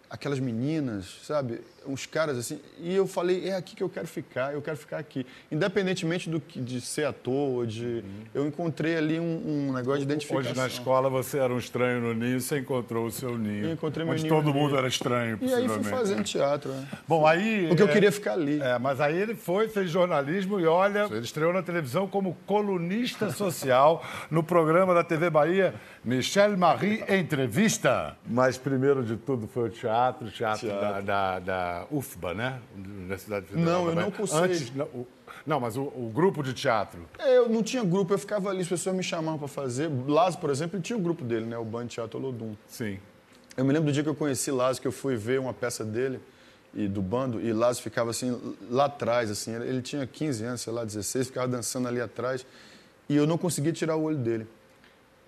aquelas 0.08 0.38
meninas, 0.38 1.20
sabe? 1.24 1.62
Uns 1.86 2.06
caras 2.06 2.38
assim. 2.38 2.60
E 2.78 2.94
eu 2.94 3.06
falei: 3.06 3.48
é 3.48 3.56
aqui 3.56 3.74
que 3.74 3.82
eu 3.82 3.88
quero 3.88 4.06
ficar, 4.06 4.52
eu 4.54 4.62
quero 4.62 4.76
ficar 4.76 4.98
aqui. 4.98 5.26
Independentemente 5.50 6.28
do 6.30 6.40
que, 6.40 6.60
de 6.60 6.80
ser 6.80 7.06
ator, 7.06 7.32
ou 7.32 7.66
de. 7.66 8.04
Eu 8.34 8.46
encontrei 8.46 8.96
ali 8.96 9.18
um, 9.18 9.68
um 9.68 9.72
negócio 9.72 9.98
de 9.98 10.04
identificação. 10.04 10.52
Hoje 10.52 10.60
na 10.60 10.66
escola 10.66 11.08
você 11.10 11.38
era 11.38 11.52
um 11.52 11.58
estranho 11.58 12.00
no 12.00 12.14
ninho, 12.14 12.40
você 12.40 12.58
encontrou 12.58 13.06
o 13.06 13.10
seu 13.10 13.36
ninho. 13.36 13.66
Eu 13.66 13.72
encontrei 13.72 14.04
meu 14.04 14.14
onde 14.14 14.22
ninho 14.24 14.34
todo 14.34 14.50
ali. 14.50 14.58
mundo 14.58 14.76
era 14.76 14.86
estranho, 14.88 15.38
E 15.40 15.52
aí 15.52 15.68
fui 15.68 15.82
fazendo 15.84 16.22
teatro. 16.24 16.70
né? 16.72 16.86
Bom, 17.06 17.26
aí. 17.26 17.68
Porque 17.68 17.82
eu 17.82 17.88
é, 17.88 17.92
queria 17.92 18.12
ficar 18.12 18.32
ali. 18.34 18.60
É, 18.60 18.78
mas 18.78 19.00
aí 19.00 19.16
ele 19.16 19.34
foi, 19.34 19.68
fez 19.68 19.90
jornalismo 19.90 20.60
e 20.60 20.66
olha, 20.66 21.06
ele 21.10 21.20
estreou 21.20 21.52
na 21.52 21.62
televisão 21.62 22.06
como 22.06 22.36
colunista 22.46 23.30
social 23.30 24.04
no 24.30 24.42
programa 24.42 24.94
da 24.94 25.02
TV 25.04 25.30
Bahia, 25.30 25.74
Michel 26.04 26.56
Marie 26.56 27.02
Entrevista. 27.08 28.16
Mas 28.26 28.56
primeiro 28.58 29.02
de 29.04 29.16
tudo 29.16 29.46
foi 29.48 29.68
o 29.68 29.70
teatro, 29.70 30.26
o 30.26 30.30
teatro, 30.30 30.68
Da, 30.68 31.00
da, 31.00 31.38
da 31.38 31.71
UFBA, 31.90 32.34
né? 32.34 32.60
Universidade 32.76 33.46
Federal 33.46 33.82
Não, 33.84 33.88
eu 33.88 33.94
não 33.94 34.10
cursei. 34.10 34.38
Antes, 34.38 34.74
não, 34.74 34.86
o- 34.86 35.06
não, 35.46 35.60
mas 35.60 35.76
o, 35.76 35.82
o 35.82 36.10
grupo 36.14 36.42
de 36.42 36.52
teatro. 36.52 37.00
É, 37.18 37.38
eu 37.38 37.48
não 37.48 37.62
tinha 37.62 37.82
grupo, 37.84 38.12
eu 38.14 38.18
ficava 38.18 38.50
ali, 38.50 38.60
as 38.62 38.68
pessoas 38.68 38.94
me 38.94 39.02
chamavam 39.02 39.38
para 39.38 39.48
fazer. 39.48 39.90
Lázaro, 40.06 40.40
por 40.40 40.50
exemplo, 40.50 40.76
ele 40.76 40.82
tinha 40.82 40.96
o 40.98 41.00
grupo 41.02 41.24
dele, 41.24 41.46
né? 41.46 41.56
O 41.58 41.64
Band 41.64 41.86
Teatro 41.86 42.18
Olodum. 42.18 42.54
Sim. 42.68 42.98
Eu 43.56 43.64
me 43.64 43.72
lembro 43.72 43.90
do 43.90 43.92
dia 43.92 44.02
que 44.02 44.08
eu 44.08 44.14
conheci 44.14 44.50
Lázaro, 44.50 44.80
que 44.82 44.88
eu 44.88 44.92
fui 44.92 45.16
ver 45.16 45.38
uma 45.40 45.52
peça 45.52 45.84
dele 45.84 46.20
e 46.74 46.88
do 46.88 47.02
bando, 47.02 47.38
e 47.38 47.52
Lázaro 47.52 47.82
ficava 47.84 48.10
assim, 48.10 48.56
lá 48.70 48.86
atrás, 48.86 49.30
assim, 49.30 49.54
ele 49.54 49.82
tinha 49.82 50.06
15 50.06 50.42
anos, 50.44 50.60
sei 50.62 50.72
lá, 50.72 50.84
16, 50.86 51.26
ficava 51.26 51.46
dançando 51.46 51.86
ali 51.86 52.00
atrás, 52.00 52.46
e 53.10 53.14
eu 53.14 53.26
não 53.26 53.36
conseguia 53.36 53.72
tirar 53.72 53.94
o 53.96 54.02
olho 54.04 54.16
dele. 54.16 54.46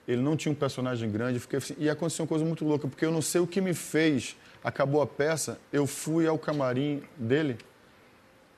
Ele 0.09 0.23
não 0.23 0.37
tinha 0.39 0.51
um 0.53 0.55
personagem 0.55 1.11
grande, 1.11 1.39
fiquei 1.39 1.59
assim, 1.59 1.75
e 1.79 1.89
aconteceu 1.91 2.23
uma 2.23 2.29
coisa 2.29 2.45
muito 2.47 2.65
louca, 2.65 2.89
porque 2.89 3.05
eu 3.05 3.13
não 3.13 3.21
sei 3.21 3.43
o 3.43 3.47
que 3.47 3.61
me 3.61 3.75
fez, 3.75 4.37
acabou 4.65 5.01
a 5.03 5.07
peça, 5.07 5.59
eu 5.73 5.87
fui 5.87 6.27
ao 6.27 6.39
camarim 6.39 7.03
dele, 7.17 7.59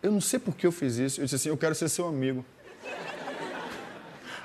eu 0.03 0.11
não 0.13 0.21
sei 0.21 0.39
por 0.39 0.55
que 0.57 0.67
eu 0.67 0.73
fiz 0.73 0.97
isso, 0.97 1.21
eu 1.21 1.25
disse 1.25 1.35
assim, 1.37 1.49
eu 1.49 1.57
quero 1.57 1.75
ser 1.75 1.89
seu 1.89 2.07
amigo. 2.07 2.45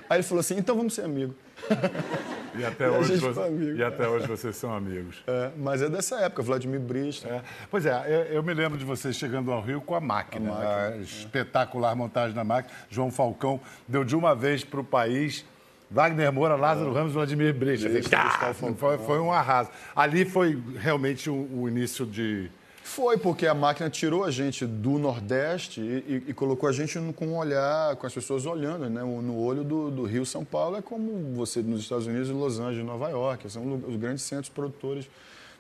Aí 0.10 0.18
ele 0.18 0.24
falou 0.24 0.40
assim, 0.42 0.58
então 0.58 0.76
vamos 0.76 0.94
ser 0.94 1.04
amigos. 1.06 1.36
E 2.54 2.66
até, 2.66 2.84
E 2.86 2.90
hoje, 2.90 3.16
você- 3.16 3.40
amigo. 3.44 3.78
e 3.78 3.82
até 3.82 4.06
hoje 4.10 4.28
vocês 4.28 4.58
são 4.58 4.74
amigos. 4.76 5.24
É, 5.26 5.52
mas 5.58 5.82
é 5.82 5.88
dessa 5.88 6.20
época, 6.20 6.44
Vladimir 6.44 6.82
Brista. 6.82 7.26
É. 7.30 7.42
Pois 7.70 7.86
é, 7.86 7.94
eu, 8.06 8.36
eu 8.36 8.44
me 8.44 8.54
lembro 8.54 8.78
de 8.78 8.84
vocês 8.84 9.16
chegando 9.16 9.54
ao 9.54 9.62
Rio 9.62 9.80
com 9.80 9.96
a 9.96 10.02
máquina. 10.02 10.52
A 10.52 10.54
máquina, 10.56 10.88
a 10.88 10.98
espetacular 10.98 11.96
montagem 11.96 12.36
da 12.36 12.44
máquina. 12.44 12.76
João 12.90 13.10
Falcão 13.10 13.58
deu 13.88 14.04
de 14.04 14.18
uma 14.18 14.36
vez 14.36 14.66
para 14.66 14.82
o 14.82 14.84
país. 14.84 15.46
Wagner 15.92 16.32
Moura, 16.32 16.56
Lázaro 16.56 16.94
Ramos, 16.94 17.14
Vladimir 17.14 17.54
Ah, 17.54 18.24
Gustavo 18.30 18.54
Falcão. 18.54 18.76
foi, 18.78 18.98
foi 19.00 19.20
um 19.20 19.32
arraso. 19.32 19.70
Ali 19.96 20.24
foi 20.26 20.58
realmente 20.78 21.30
o, 21.30 21.34
o 21.54 21.68
início 21.68 22.06
de. 22.06 22.50
Foi, 22.84 23.18
porque 23.18 23.46
a 23.46 23.54
máquina 23.54 23.90
tirou 23.90 24.24
a 24.26 24.32
gente 24.32 24.66
do 24.66 24.98
Nordeste 24.98 25.80
e, 25.82 25.84
e- 25.84 26.24
e 26.30 26.34
colocou 26.34 26.68
a 26.68 26.72
gente 26.72 26.98
no- 26.98 27.14
com 27.14 27.28
um 27.28 27.38
olhar, 27.38 27.96
com 27.98 28.08
as 28.08 28.14
pessoas 28.14 28.46
olhando, 28.46 28.90
né? 28.90 29.02
No 29.02 29.38
olho 29.40 29.64
do, 29.64 29.92
do 29.92 30.04
Rio 30.04 30.26
São 30.26 30.44
Paulo 30.44 30.78
é 30.78 30.82
como 30.82 31.34
você 31.36 31.62
nos 31.62 31.82
Estados 31.82 32.08
Unidos, 32.08 32.30
Los 32.30 32.60
Angeles, 32.60 32.86
Nova 32.86 33.10
York, 33.10 33.50
são 33.50 33.82
os 33.88 33.96
grandes 33.98 34.24
centros 34.24 34.50
produtores 34.50 35.10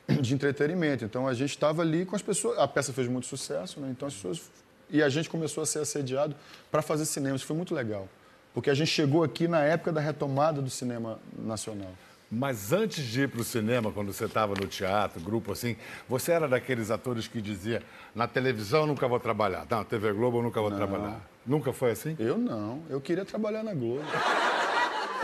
de 0.09 0.33
entretenimento. 0.33 1.05
Então 1.05 1.27
a 1.27 1.33
gente 1.33 1.51
estava 1.51 1.81
ali 1.83 2.05
com 2.05 2.15
as 2.15 2.21
pessoas. 2.21 2.57
A 2.57 2.67
peça 2.67 2.91
fez 2.91 3.07
muito 3.07 3.27
sucesso, 3.27 3.79
né? 3.79 3.89
Então 3.91 4.07
as 4.07 4.13
pessoas. 4.13 4.41
E 4.89 5.01
a 5.01 5.07
gente 5.07 5.29
começou 5.29 5.63
a 5.63 5.65
ser 5.65 5.79
assediado 5.79 6.35
para 6.69 6.81
fazer 6.81 7.05
cinema. 7.05 7.35
Isso 7.35 7.45
foi 7.45 7.55
muito 7.55 7.73
legal. 7.73 8.09
Porque 8.53 8.69
a 8.69 8.73
gente 8.73 8.89
chegou 8.89 9.23
aqui 9.23 9.47
na 9.47 9.61
época 9.61 9.91
da 9.91 10.01
retomada 10.01 10.61
do 10.61 10.69
cinema 10.69 11.19
nacional. 11.37 11.91
Mas 12.29 12.71
antes 12.71 13.03
de 13.03 13.23
ir 13.23 13.29
para 13.29 13.41
o 13.41 13.43
cinema, 13.43 13.91
quando 13.91 14.13
você 14.13 14.23
estava 14.23 14.53
no 14.55 14.65
teatro, 14.65 15.19
grupo 15.19 15.51
assim, 15.51 15.75
você 16.07 16.31
era 16.31 16.47
daqueles 16.47 16.89
atores 16.89 17.27
que 17.27 17.41
dizia: 17.41 17.83
na 18.15 18.25
televisão 18.25 18.81
eu 18.81 18.87
nunca 18.87 19.05
vou 19.05 19.19
trabalhar, 19.19 19.65
na 19.69 19.83
TV 19.83 20.13
Globo 20.13 20.37
eu 20.37 20.43
nunca 20.43 20.61
vou 20.61 20.71
trabalhar. 20.71 21.21
Nunca 21.45 21.73
foi 21.73 21.91
assim? 21.91 22.15
Eu 22.17 22.37
não. 22.37 22.83
Eu 22.89 23.01
queria 23.01 23.25
trabalhar 23.25 23.63
na 23.63 23.73
Globo. 23.73 24.03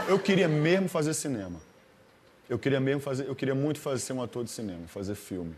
Eu 0.08 0.20
queria 0.20 0.48
mesmo 0.48 0.90
fazer 0.90 1.14
cinema. 1.14 1.60
Eu 2.50 2.58
queria 2.58 2.80
mesmo 2.80 3.02
fazer, 3.02 3.28
eu 3.28 3.36
queria 3.36 3.56
muito 3.56 3.80
fazer 3.80 4.00
ser 4.00 4.14
um 4.14 4.22
ator 4.22 4.44
de 4.44 4.52
cinema, 4.52 4.88
fazer 4.88 5.16
filme. 5.16 5.56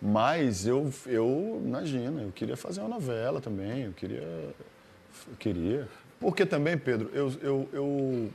Mas 0.00 0.66
eu, 0.66 0.92
eu 1.06 1.60
imagina, 1.64 2.22
eu 2.22 2.32
queria 2.32 2.56
fazer 2.56 2.80
uma 2.80 2.88
novela 2.88 3.40
também, 3.40 3.84
eu 3.84 3.92
queria, 3.92 4.22
eu 4.22 5.36
queria. 5.38 5.88
Porque 6.20 6.44
também, 6.44 6.76
Pedro, 6.76 7.10
eu, 7.14 7.32
eu, 7.42 7.68
eu 7.72 8.30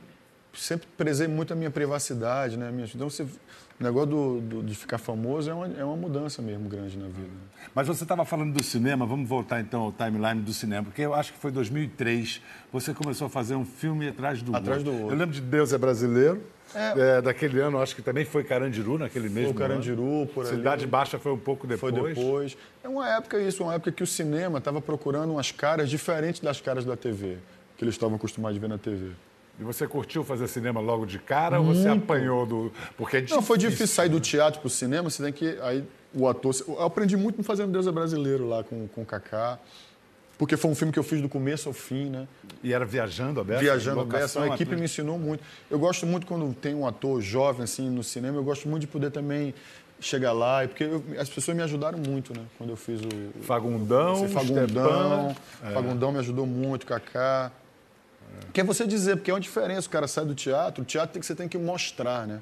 sempre 0.52 0.86
prezei 0.96 1.28
muito 1.28 1.52
a 1.52 1.56
minha 1.56 1.70
privacidade, 1.70 2.56
né? 2.56 2.70
Minha, 2.72 2.88
então, 2.92 3.08
você, 3.08 3.22
o 3.22 3.28
negócio 3.78 4.08
do, 4.10 4.40
do- 4.40 4.62
de 4.64 4.74
ficar 4.74 4.98
famoso 4.98 5.48
é 5.50 5.54
uma, 5.54 5.66
é 5.68 5.84
uma 5.84 5.96
mudança 5.96 6.42
mesmo 6.42 6.68
grande 6.68 6.98
na 6.98 7.06
vida. 7.06 7.30
Mas 7.74 7.86
você 7.86 8.02
estava 8.02 8.24
falando 8.24 8.52
do 8.54 8.62
cinema, 8.64 9.06
vamos 9.06 9.28
voltar 9.28 9.60
então 9.60 9.82
ao 9.82 9.92
timeline 9.92 10.40
do 10.40 10.52
cinema, 10.52 10.84
porque 10.84 11.02
eu 11.02 11.14
acho 11.14 11.32
que 11.32 11.38
foi 11.38 11.50
2003, 11.52 12.42
você 12.72 12.92
começou 12.92 13.26
a 13.28 13.30
fazer 13.30 13.54
um 13.54 13.64
filme 13.64 14.08
atrás 14.08 14.42
do 14.42 14.54
Atrás 14.56 14.78
outro. 14.78 14.92
do 14.92 14.98
outro. 15.02 15.14
Eu 15.14 15.18
lembro 15.18 15.34
de 15.34 15.40
Deus 15.42 15.72
é 15.72 15.78
Brasileiro, 15.78 16.42
É. 16.74 17.18
é, 17.18 17.22
daquele 17.22 17.60
ano, 17.60 17.80
acho 17.80 17.94
que 17.94 18.02
também 18.02 18.24
foi 18.24 18.42
Carandiru, 18.42 18.98
naquele 18.98 19.28
mesmo 19.28 19.50
o 19.50 19.54
Carandiru, 19.54 20.02
ano. 20.22 20.26
por 20.26 20.44
ali. 20.46 20.56
Cidade 20.56 20.86
Baixa 20.88 21.18
foi 21.20 21.32
um 21.32 21.38
pouco 21.38 21.68
Foi 21.76 21.92
depois. 21.92 22.16
depois. 22.16 22.56
É 22.82 22.88
uma 22.88 23.08
época 23.16 23.38
isso, 23.40 23.62
uma 23.62 23.74
época 23.74 23.92
que 23.92 24.02
o 24.02 24.06
cinema 24.06 24.58
estava 24.58 24.80
procurando 24.80 25.30
umas 25.32 25.52
caras 25.52 25.88
diferentes 25.88 26.40
das 26.40 26.60
caras 26.60 26.84
da 26.84 26.96
TV, 26.96 27.36
que 27.76 27.84
eles 27.84 27.94
estavam 27.94 28.16
acostumados 28.16 28.56
a 28.56 28.60
ver 28.60 28.68
na 28.68 28.78
TV. 28.78 29.10
E 29.58 29.64
você 29.64 29.86
curtiu 29.86 30.22
fazer 30.22 30.46
cinema 30.48 30.80
logo 30.80 31.06
de 31.06 31.18
cara 31.18 31.58
ou 31.58 31.66
você 31.66 31.88
apanhou 31.88 32.44
do... 32.44 32.72
Porque 32.96 33.18
é 33.18 33.26
Não, 33.30 33.40
foi 33.40 33.56
difícil 33.56 33.86
sair 33.88 34.08
do 34.10 34.20
teatro 34.20 34.60
para 34.60 34.66
o 34.66 34.70
cinema, 34.70 35.08
você 35.08 35.22
tem 35.22 35.32
que... 35.32 35.58
Aí 35.62 35.82
o 36.14 36.28
ator... 36.28 36.54
Eu 36.68 36.82
aprendi 36.82 37.16
muito 37.16 37.42
fazendo 37.42 37.72
Deus 37.72 37.86
é 37.86 37.92
Brasileiro 37.92 38.46
lá 38.46 38.62
com, 38.62 38.86
com 38.88 39.00
o 39.02 39.06
Kaká, 39.06 39.58
porque 40.36 40.58
foi 40.58 40.70
um 40.70 40.74
filme 40.74 40.92
que 40.92 40.98
eu 40.98 41.02
fiz 41.02 41.22
do 41.22 41.28
começo 41.28 41.68
ao 41.68 41.72
fim, 41.72 42.10
né? 42.10 42.28
E 42.62 42.74
era 42.74 42.84
viajando 42.84 43.40
aberto? 43.40 43.60
Viajando 43.62 44.00
aberto, 44.00 44.38
a 44.40 44.48
equipe 44.48 44.76
me 44.76 44.84
ensinou 44.84 45.18
muito. 45.18 45.42
Eu 45.70 45.78
gosto 45.78 46.04
muito 46.04 46.26
quando 46.26 46.52
tem 46.54 46.74
um 46.74 46.86
ator 46.86 47.22
jovem 47.22 47.64
assim 47.64 47.88
no 47.88 48.02
cinema, 48.02 48.36
eu 48.36 48.44
gosto 48.44 48.68
muito 48.68 48.82
de 48.82 48.86
poder 48.86 49.10
também 49.10 49.54
chegar 49.98 50.32
lá, 50.34 50.68
porque 50.68 50.84
eu- 50.84 51.02
as 51.18 51.30
pessoas 51.30 51.56
me 51.56 51.62
ajudaram 51.62 51.98
muito, 51.98 52.34
né? 52.38 52.44
Quando 52.58 52.68
eu 52.68 52.76
fiz 52.76 53.00
o, 53.00 53.42
Fagundão, 53.42 54.16
Você 54.16 54.28
Fagundão, 54.28 55.34
Fagundão 55.72 56.12
me 56.12 56.18
ajudou 56.18 56.46
muito, 56.46 56.84
Kaká. 56.84 57.50
Que 58.52 58.60
é 58.60 58.64
você 58.64 58.86
dizer, 58.86 59.16
porque 59.16 59.30
é 59.30 59.34
uma 59.34 59.40
diferença, 59.40 59.86
o 59.86 59.90
cara 59.90 60.06
sai 60.06 60.24
do 60.24 60.34
teatro, 60.34 60.82
o 60.82 60.84
teatro 60.86 61.12
tem 61.12 61.20
que, 61.20 61.26
você 61.26 61.34
tem 61.34 61.48
que 61.48 61.58
mostrar, 61.58 62.26
né? 62.26 62.40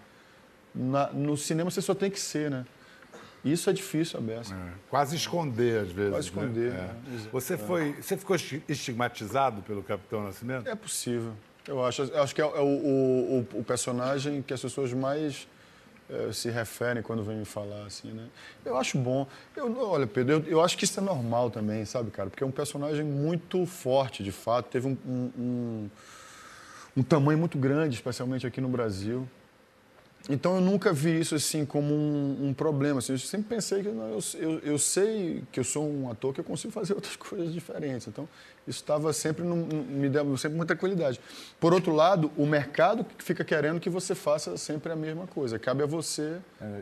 Na- 0.75 1.11
no 1.13 1.37
cinema 1.37 1.71
você 1.71 1.81
só 1.81 1.95
tem 1.95 2.11
que 2.11 2.21
ser, 2.21 2.51
né? 2.51 2.65
Isso 3.45 3.69
é 3.69 3.73
difícil, 3.73 4.19
a 4.19 4.23
beça. 4.23 4.55
É. 4.55 4.73
Quase 4.89 5.15
esconder, 5.17 5.83
às 5.83 5.93
vezes. 5.93 6.13
Quase 6.13 6.31
né? 6.31 6.43
esconder. 6.43 6.73
Né? 6.73 6.91
É. 7.27 7.29
Você, 7.31 7.59
foi, 7.59 7.93
você 7.93 8.17
ficou 8.17 8.35
estigmatizado 8.69 9.61
pelo 9.63 9.83
Capitão 9.83 10.25
Nascimento? 10.25 10.67
É 10.67 10.75
possível. 10.75 11.35
Eu 11.69 11.85
acho, 11.85 12.03
eu 12.03 12.23
acho 12.23 12.35
que 12.35 12.41
é, 12.41 12.45
o, 12.45 12.49
o, 12.51 13.47
o, 13.55 13.65
personagem 13.65 14.43
que 14.43 14.53
as 14.53 14.61
pessoas 14.61 14.93
mais 14.93 15.47
é, 15.47 15.54
se 16.33 16.51
referem 16.51 17.03
quando 17.03 17.23
vêm 17.23 17.37
me 17.37 17.45
falar, 17.45 17.85
assim, 17.87 18.09
né? 18.09 18.27
Eu 18.65 18.77
acho 18.77 18.99
bom. 18.99 19.27
Eu, 19.57 19.75
olha, 19.89 20.07
Pedro, 20.07 20.35
eu, 20.35 20.43
eu, 20.45 20.61
acho 20.61 20.77
que 20.77 20.85
isso 20.85 21.01
é 21.01 21.03
normal 21.03 21.51
também, 21.51 21.85
sabe, 21.85 22.11
cara? 22.11 22.29
Porque 22.29 22.45
é 22.45 22.47
um 22.47 22.51
personagem 22.51 23.05
muito 23.05 23.65
forte, 23.67 24.23
de 24.23 24.33
fato. 24.33 24.67
Teve 24.67 24.87
um, 24.87 24.97
um, 25.07 25.31
um, 25.39 25.91
um 26.99 27.03
tamanho 27.03 27.39
muito 27.39 27.57
grande, 27.57 27.95
especialmente 27.95 28.47
aqui 28.47 28.61
no 28.61 28.69
Brasil. 28.69 29.27
Então 30.29 30.55
eu 30.55 30.61
nunca 30.61 30.91
vi 30.91 31.21
isso 31.21 31.35
assim 31.35 31.67
como 31.67 31.93
um, 31.93 32.49
um 32.49 32.55
problema. 32.55 32.99
Assim, 32.99 33.13
eu 33.13 33.19
sempre 33.19 33.55
pensei 33.55 33.83
que 33.83 33.89
não, 33.91 34.09
eu, 34.09 34.19
eu, 34.35 34.59
eu, 34.61 34.79
sei 34.79 35.43
que 35.53 35.61
eu 35.61 35.65
sou 35.65 35.87
um 35.87 36.11
ator 36.11 36.33
que 36.33 36.41
eu 36.41 36.45
consigo 36.45 36.73
fazer 36.73 36.95
outras 36.95 37.15
coisas 37.15 37.53
diferentes. 37.53 38.07
Então 38.09 38.27
isso 38.67 38.81
estava 38.81 39.13
sempre 39.13 39.45
num, 39.45 39.67
me 39.67 40.09
deu 40.09 40.35
sempre 40.39 40.57
muita 40.57 40.75
qualidade. 40.75 41.21
Por 41.61 41.75
outro 41.75 41.93
lado, 41.93 42.33
o 42.39 42.47
mercado 42.47 43.05
fica 43.19 43.45
querendo 43.45 43.79
que 43.79 43.91
você 43.91 44.15
faça 44.15 44.57
sempre 44.57 44.91
a 44.91 44.97
mesma 44.97 45.27
coisa. 45.27 45.59
Cabe 45.59 45.83
a 45.83 45.87
você 45.87 46.39
é, 46.59 46.81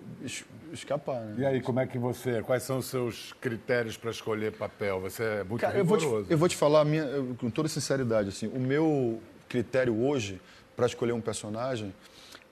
escapar. 0.72 1.20
Né? 1.22 1.34
E 1.38 1.46
aí 1.46 1.60
como 1.60 1.80
é 1.80 1.86
que 1.86 1.98
você? 1.98 2.42
Quais 2.42 2.62
são 2.62 2.78
os 2.78 2.86
seus 2.86 3.32
critérios 3.40 3.96
para 3.96 4.12
escolher 4.12 4.52
papel? 4.52 5.00
Você 5.00 5.22
é 5.24 5.44
muito 5.44 5.60
Cara, 5.60 5.76
rigoroso. 5.76 6.06
Eu 6.06 6.10
vou 6.10 6.22
te, 6.22 6.32
eu 6.32 6.38
vou 6.38 6.48
te 6.48 6.56
falar 6.56 6.84
minha, 6.84 7.06
com 7.38 7.50
toda 7.50 7.68
sinceridade 7.68 8.28
assim. 8.28 8.46
O 8.46 8.60
meu 8.60 9.20
critério 9.48 10.00
hoje 10.00 10.40
para 10.76 10.86
escolher 10.86 11.12
um 11.12 11.20
personagem 11.20 11.92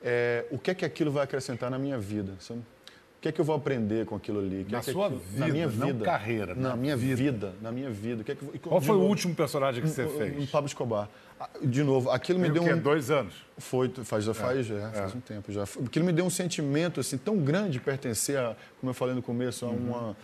é, 0.03 0.47
o 0.51 0.59
que 0.59 0.71
é 0.71 0.75
que 0.75 0.85
aquilo 0.85 1.11
vai 1.11 1.25
acrescentar 1.25 1.71
na 1.71 1.79
minha 1.79 1.99
vida. 1.99 2.35
Sabe? 2.41 2.61
O 2.61 3.21
que 3.21 3.29
é 3.29 3.33
que 3.33 3.39
eu 3.39 3.45
vou 3.45 3.55
aprender 3.55 4.07
com 4.07 4.17
aquilo 4.17 4.41
ali? 4.41 4.67
na 4.71 4.79
é 4.79 4.83
sua 4.83 5.09
aquilo, 5.09 5.21
vida, 5.21 5.47
na 5.47 5.53
minha 5.53 5.69
vida, 5.69 5.87
não 5.87 6.01
carreira. 6.01 6.55
Na, 6.55 6.75
minha 6.75 6.97
vida. 6.97 7.17
vida. 7.17 7.55
na 7.61 7.71
minha 7.71 7.91
vida. 7.91 8.25
Que 8.25 8.33
é 8.33 8.35
que, 8.35 8.59
Qual 8.61 8.81
foi 8.81 8.97
o 8.97 9.01
último 9.01 9.35
personagem 9.35 9.83
que 9.83 9.91
você 9.91 10.09
fez? 10.09 10.39
Um 10.39 10.47
Pablo 10.47 10.67
Escobar. 10.67 11.07
Ah, 11.39 11.51
de 11.63 11.83
novo, 11.83 12.11
aquilo 12.11 12.39
me 12.39 12.49
deu 12.49 12.63
um... 12.63 12.73
um... 12.73 12.79
dois 12.79 13.11
anos? 13.11 13.35
Foi, 13.59 13.91
faz, 14.05 14.25
já 14.25 14.33
faz, 14.33 14.61
é, 14.71 14.81
já, 14.81 14.91
faz 14.91 15.13
é. 15.13 15.17
um 15.17 15.21
tempo 15.21 15.53
já. 15.53 15.65
Aquilo 15.65 16.07
me 16.07 16.13
deu 16.13 16.25
um 16.25 16.31
sentimento 16.31 16.99
assim 16.99 17.19
tão 17.19 17.37
grande 17.37 17.73
de 17.73 17.81
pertencer, 17.81 18.39
a, 18.39 18.57
como 18.81 18.89
eu 18.89 18.95
falei 18.95 19.15
no 19.15 19.23
começo, 19.23 19.67
a 19.67 19.69
uhum. 19.69 19.77
uma, 19.77 20.17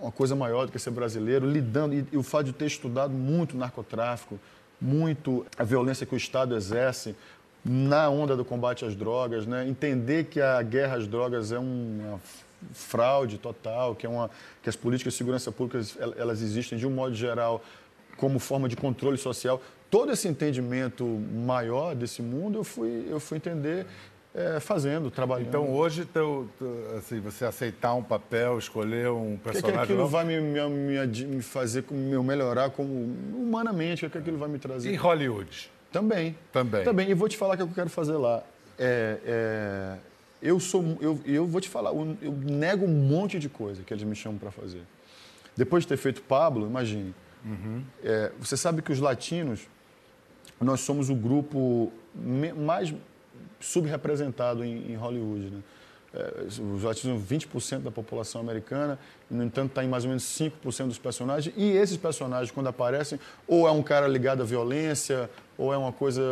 uma 0.00 0.12
coisa 0.12 0.34
maior 0.34 0.64
do 0.64 0.72
que 0.72 0.78
ser 0.78 0.92
brasileiro, 0.92 1.46
lidando, 1.46 1.94
e, 1.94 2.06
e 2.10 2.16
o 2.16 2.22
fato 2.22 2.46
de 2.46 2.52
ter 2.54 2.66
estudado 2.66 3.12
muito 3.12 3.54
narcotráfico, 3.54 4.40
muito 4.80 5.46
a 5.58 5.64
violência 5.64 6.06
que 6.06 6.14
o 6.14 6.16
Estado 6.16 6.56
exerce, 6.56 7.14
na 7.64 8.08
onda 8.08 8.36
do 8.36 8.44
combate 8.44 8.84
às 8.84 8.94
drogas, 8.94 9.46
né? 9.46 9.68
entender 9.68 10.24
que 10.24 10.40
a 10.40 10.62
guerra 10.62 10.96
às 10.96 11.06
drogas 11.06 11.52
é 11.52 11.58
uma 11.58 12.20
fraude 12.72 13.38
total, 13.38 13.94
que, 13.94 14.06
é 14.06 14.08
uma, 14.08 14.30
que 14.62 14.68
as 14.68 14.76
políticas 14.76 15.14
de 15.14 15.18
segurança 15.18 15.50
pública 15.50 15.80
elas 16.16 16.42
existem 16.42 16.78
de 16.78 16.86
um 16.86 16.90
modo 16.90 17.14
geral 17.14 17.62
como 18.16 18.38
forma 18.38 18.68
de 18.68 18.76
controle 18.76 19.16
social. 19.16 19.60
Todo 19.90 20.12
esse 20.12 20.28
entendimento 20.28 21.04
maior 21.04 21.94
desse 21.94 22.22
mundo 22.22 22.58
eu 22.58 22.64
fui, 22.64 23.06
eu 23.08 23.18
fui 23.18 23.38
entender 23.38 23.86
é, 24.34 24.60
fazendo, 24.60 25.10
trabalhando. 25.10 25.48
Então 25.48 25.70
hoje, 25.70 26.04
teu, 26.04 26.48
assim, 26.96 27.20
você 27.20 27.44
aceitar 27.44 27.94
um 27.94 28.02
papel, 28.02 28.58
escolher 28.58 29.10
um 29.10 29.36
personagem... 29.36 29.78
O 29.78 29.80
que, 29.80 29.86
que 29.86 29.92
aquilo 29.92 30.06
vai 30.06 30.24
me, 30.24 30.40
me, 30.40 31.06
me, 31.06 31.42
fazer 31.42 31.84
me 31.90 32.16
melhorar 32.22 32.70
como 32.70 32.92
humanamente? 32.92 34.04
O 34.04 34.08
que, 34.08 34.12
que 34.12 34.18
aquilo 34.18 34.38
vai 34.38 34.48
me 34.48 34.58
trazer? 34.58 34.92
E 34.92 34.96
Hollywood? 34.96 35.70
Também. 35.92 36.36
Também. 36.52 36.84
Também. 36.84 37.10
E 37.10 37.14
vou 37.14 37.28
te 37.28 37.36
falar 37.36 37.54
o 37.54 37.56
que 37.56 37.62
eu 37.62 37.68
quero 37.68 37.90
fazer 37.90 38.16
lá. 38.16 38.42
É, 38.78 39.18
é, 39.24 39.98
eu 40.42 40.58
sou, 40.58 40.96
eu, 41.00 41.20
eu 41.26 41.46
vou 41.46 41.60
te 41.60 41.68
falar, 41.68 41.90
eu, 41.90 42.16
eu 42.22 42.32
nego 42.32 42.86
um 42.86 42.88
monte 42.88 43.38
de 43.38 43.48
coisa 43.48 43.82
que 43.82 43.92
eles 43.92 44.04
me 44.04 44.14
chamam 44.14 44.38
para 44.38 44.50
fazer. 44.50 44.82
Depois 45.56 45.84
de 45.84 45.88
ter 45.88 45.96
feito 45.96 46.22
Pablo, 46.22 46.66
imagine. 46.66 47.14
Uhum. 47.44 47.82
É, 48.02 48.32
você 48.38 48.56
sabe 48.56 48.82
que 48.82 48.92
os 48.92 49.00
latinos, 49.00 49.68
nós 50.60 50.80
somos 50.80 51.10
o 51.10 51.14
grupo 51.14 51.92
mais 52.56 52.94
subrepresentado 53.60 54.64
em, 54.64 54.92
em 54.92 54.96
Hollywood, 54.96 55.50
né? 55.50 55.62
É, 56.12 56.42
os 56.74 56.82
latinos 56.82 57.22
20% 57.22 57.82
da 57.82 57.90
população 57.90 58.40
americana, 58.40 58.98
no 59.30 59.44
entanto, 59.44 59.70
está 59.70 59.84
em 59.84 59.88
mais 59.88 60.02
ou 60.02 60.08
menos 60.08 60.24
5% 60.24 60.88
dos 60.88 60.98
personagens. 60.98 61.54
E 61.56 61.70
esses 61.70 61.96
personagens, 61.96 62.50
quando 62.50 62.66
aparecem, 62.66 63.20
ou 63.46 63.68
é 63.68 63.70
um 63.70 63.82
cara 63.82 64.08
ligado 64.08 64.42
à 64.42 64.44
violência, 64.44 65.30
ou 65.60 65.74
é 65.74 65.76
uma 65.76 65.92
coisa 65.92 66.22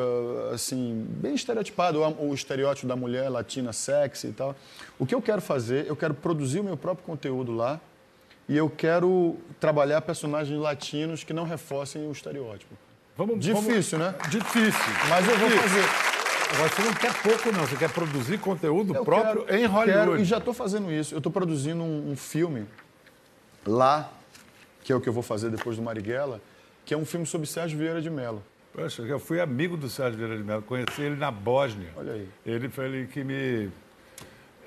assim, 0.55 1.07
bem 1.07 1.35
estereotipada, 1.35 1.99
ou 1.99 2.05
é 2.05 2.15
o 2.19 2.33
estereótipo 2.33 2.87
da 2.87 2.97
mulher 2.97 3.29
latina 3.29 3.75
sexy 3.75 4.29
e 4.29 4.33
tal. 4.33 4.57
O 4.99 5.05
que 5.05 5.15
eu 5.15 5.21
quero 5.21 5.43
fazer, 5.43 5.87
eu 5.87 5.95
quero 5.95 6.15
produzir 6.15 6.61
o 6.61 6.65
meu 6.65 6.79
próprio 6.79 7.05
conteúdo 7.05 7.55
lá 7.55 7.79
e 8.49 8.57
eu 8.57 8.71
quero 8.71 9.37
trabalhar 9.61 10.01
personagens 10.01 10.59
latinos 10.59 11.25
que 11.25 11.35
não 11.35 11.45
reforcem 11.45 12.09
o 12.09 12.11
estereótipo. 12.11 12.75
Vamos, 13.19 13.39
Difícil, 13.39 13.99
vamos... 13.99 14.15
né? 14.15 14.29
Difícil. 14.31 14.93
Mas 15.11 15.29
eu 15.29 15.37
vou 15.37 15.51
fazer. 15.51 15.85
Agora, 16.55 16.71
você 16.71 16.83
não 16.83 16.95
quer 16.95 17.23
pouco, 17.23 17.53
não. 17.53 17.67
Você 17.67 17.77
quer 17.77 17.91
produzir 17.91 18.39
conteúdo 18.39 18.95
eu 18.95 19.05
próprio 19.05 19.45
quero, 19.45 19.59
em 19.59 19.67
Hollywood. 19.67 20.11
Quero, 20.11 20.21
e 20.21 20.25
já 20.25 20.39
estou 20.39 20.55
fazendo 20.55 20.91
isso. 20.91 21.15
Eu 21.15 21.19
estou 21.19 21.31
produzindo 21.31 21.83
um, 21.83 22.13
um, 22.13 22.17
filme 22.17 22.67
lá, 23.67 24.11
que 24.83 24.91
é 24.91 24.97
o 24.97 25.01
que 25.03 25.09
eu 25.11 25.13
vou 25.13 25.23
fazer 25.23 25.51
depois 25.51 25.77
do 25.77 25.83
Marighella, 25.83 26.41
que 26.87 26.95
é 26.95 26.97
um 26.97 27.05
filme 27.05 27.27
sobre 27.27 27.47
Sérgio 27.47 27.79
Vieira 27.79 28.01
de 28.01 28.09
Mello. 28.09 28.43
Poxa, 28.73 29.03
eu 29.03 29.19
fui 29.19 29.41
amigo 29.41 29.77
do 29.77 29.89
Sérgio 29.89 30.19
Vieira 30.19 30.37
de 30.37 30.45
Mello. 30.45 30.63
Conheci 30.63 31.03
ele 31.03 31.17
na 31.17 31.31
Bósnia. 31.31 31.91
Olha 31.97 32.13
aí. 32.13 32.29
Ele 32.47 32.69
foi 32.69 32.85
ele 32.85 33.07
que 33.07 33.25
me, 33.25 33.71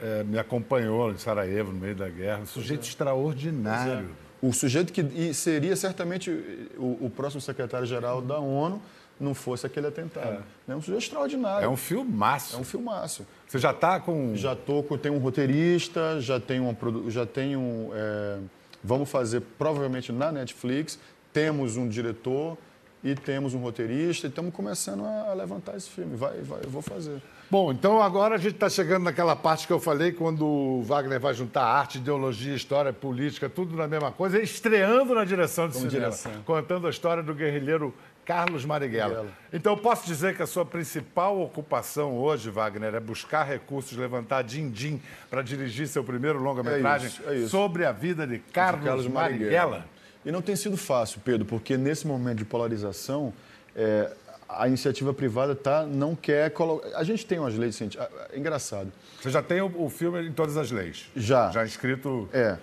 é, 0.01 0.23
me 0.23 0.37
acompanhou 0.37 1.11
em 1.11 1.17
Sarajevo, 1.17 1.71
no 1.71 1.79
meio 1.79 1.95
da 1.95 2.09
guerra. 2.09 2.41
Um 2.41 2.45
sujeito 2.45 2.81
é. 2.81 2.87
extraordinário. 2.87 4.09
É. 4.09 4.45
O 4.45 4.51
sujeito 4.51 4.91
que 4.91 5.33
seria 5.33 5.75
certamente 5.75 6.31
o, 6.77 7.05
o 7.05 7.11
próximo 7.15 7.39
secretário-geral 7.39 8.21
da 8.21 8.39
ONU 8.39 8.81
não 9.19 9.35
fosse 9.35 9.67
aquele 9.67 9.85
atentado. 9.85 10.43
É, 10.67 10.71
é 10.71 10.75
um 10.75 10.81
sujeito 10.81 11.03
extraordinário. 11.03 11.63
É 11.63 11.69
um 11.69 11.77
filmaço. 11.77 12.55
É 12.55 12.59
um 12.59 12.63
filmaço. 12.63 13.25
Você 13.47 13.59
já 13.59 13.69
está 13.69 13.99
com... 13.99 14.35
Já 14.35 14.53
estou 14.53 14.81
com... 14.81 14.97
Tenho 14.97 15.13
um 15.13 15.19
roteirista, 15.19 16.19
já 16.19 16.39
tenho... 16.39 16.63
Um, 16.65 17.11
já 17.11 17.25
tenho 17.25 17.91
é, 17.93 18.39
vamos 18.83 19.09
fazer 19.11 19.41
provavelmente 19.59 20.11
na 20.11 20.31
Netflix. 20.31 20.97
Temos 21.31 21.77
um 21.77 21.87
diretor 21.87 22.57
e 23.03 23.15
temos 23.15 23.53
um 23.53 23.59
roteirista 23.59 24.27
e 24.27 24.29
estamos 24.29 24.53
começando 24.53 25.03
a 25.05 25.33
levantar 25.33 25.75
esse 25.75 25.89
filme. 25.89 26.15
Vai, 26.15 26.39
vai, 26.41 26.59
eu 26.63 26.69
vou 26.69 26.81
fazer. 26.81 27.21
Bom, 27.49 27.71
então 27.71 28.01
agora 28.01 28.35
a 28.35 28.37
gente 28.37 28.53
está 28.53 28.69
chegando 28.69 29.03
naquela 29.03 29.35
parte 29.35 29.67
que 29.67 29.73
eu 29.73 29.79
falei, 29.79 30.13
quando 30.13 30.45
o 30.45 30.81
Wagner 30.83 31.19
vai 31.19 31.33
juntar 31.33 31.63
arte, 31.63 31.97
ideologia, 31.97 32.55
história, 32.55 32.93
política, 32.93 33.49
tudo 33.49 33.75
na 33.75 33.87
mesma 33.87 34.11
coisa, 34.11 34.41
estreando 34.41 35.13
na 35.13 35.25
direção 35.25 35.67
de 35.67 35.73
Como 35.73 35.89
cinema, 35.89 36.11
direção. 36.11 36.31
contando 36.45 36.87
a 36.87 36.89
história 36.89 37.21
do 37.21 37.33
guerrilheiro 37.33 37.93
Carlos 38.23 38.63
Marighella. 38.63 39.27
Então, 39.51 39.75
posso 39.75 40.05
dizer 40.05 40.35
que 40.35 40.41
a 40.41 40.47
sua 40.47 40.65
principal 40.65 41.41
ocupação 41.41 42.17
hoje, 42.17 42.49
Wagner, 42.49 42.95
é 42.95 42.99
buscar 42.99 43.43
recursos, 43.43 43.97
levantar 43.97 44.43
din-din 44.43 45.01
para 45.29 45.41
dirigir 45.41 45.87
seu 45.87 46.03
primeiro 46.03 46.39
longa-metragem 46.41 47.11
é 47.25 47.43
é 47.43 47.47
sobre 47.47 47.83
a 47.83 47.91
vida 47.91 48.25
de 48.25 48.39
Carlos, 48.39 48.85
Carlos 48.85 49.07
Marighella. 49.07 49.41
Marighella. 49.41 50.00
E 50.25 50.31
não 50.31 50.41
tem 50.41 50.55
sido 50.55 50.77
fácil, 50.77 51.19
Pedro, 51.23 51.45
porque 51.45 51.77
nesse 51.77 52.05
momento 52.05 52.39
de 52.39 52.45
polarização, 52.45 53.33
é, 53.75 54.11
a 54.47 54.67
iniciativa 54.67 55.13
privada 55.13 55.55
tá, 55.55 55.85
não 55.85 56.15
quer 56.15 56.51
colocar. 56.51 56.95
A 56.97 57.03
gente 57.03 57.25
tem 57.25 57.39
umas 57.39 57.55
leis 57.55 57.75
científicas. 57.75 58.09
É 58.31 58.37
engraçado. 58.37 58.91
Você 59.21 59.29
já 59.29 59.41
tem 59.41 59.61
o, 59.61 59.85
o, 59.85 59.89
filme 59.89 60.27
em 60.27 60.31
todas 60.31 60.57
as 60.57 60.71
leis? 60.71 61.09
Já. 61.15 61.49
Já 61.51 61.65
inscrito. 61.65 62.29
É. 62.33 62.57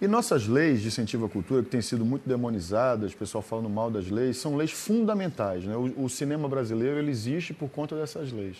E 0.00 0.06
nossas 0.06 0.46
leis 0.46 0.82
de 0.82 0.88
incentivo 0.88 1.26
à 1.26 1.28
cultura, 1.28 1.62
que 1.62 1.70
têm 1.70 1.80
sido 1.80 2.04
muito 2.04 2.28
demonizadas, 2.28 3.12
o 3.12 3.16
pessoal 3.16 3.40
falando 3.40 3.68
mal 3.68 3.90
das 3.90 4.10
leis, 4.10 4.36
são 4.36 4.56
leis 4.56 4.70
fundamentais. 4.70 5.64
Né? 5.64 5.74
O, 5.76 6.04
o 6.04 6.08
cinema 6.08 6.48
brasileiro 6.48 6.98
ele 6.98 7.10
existe 7.10 7.54
por 7.54 7.68
conta 7.70 7.96
dessas 7.96 8.30
leis. 8.32 8.58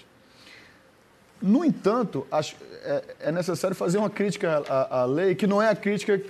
No 1.41 1.65
entanto, 1.65 2.27
acho, 2.31 2.57
é, 2.83 3.05
é, 3.21 3.33
necessário 3.33 3.77
fazer 3.77 3.99
uma 3.99 4.09
crítica 4.09 4.63
à, 4.69 5.01
à, 5.01 5.05
lei, 5.05 5.35
que 5.35 5.47
não 5.47 5.61
é 5.61 5.69
a 5.69 5.77
crítica 5.77 6.21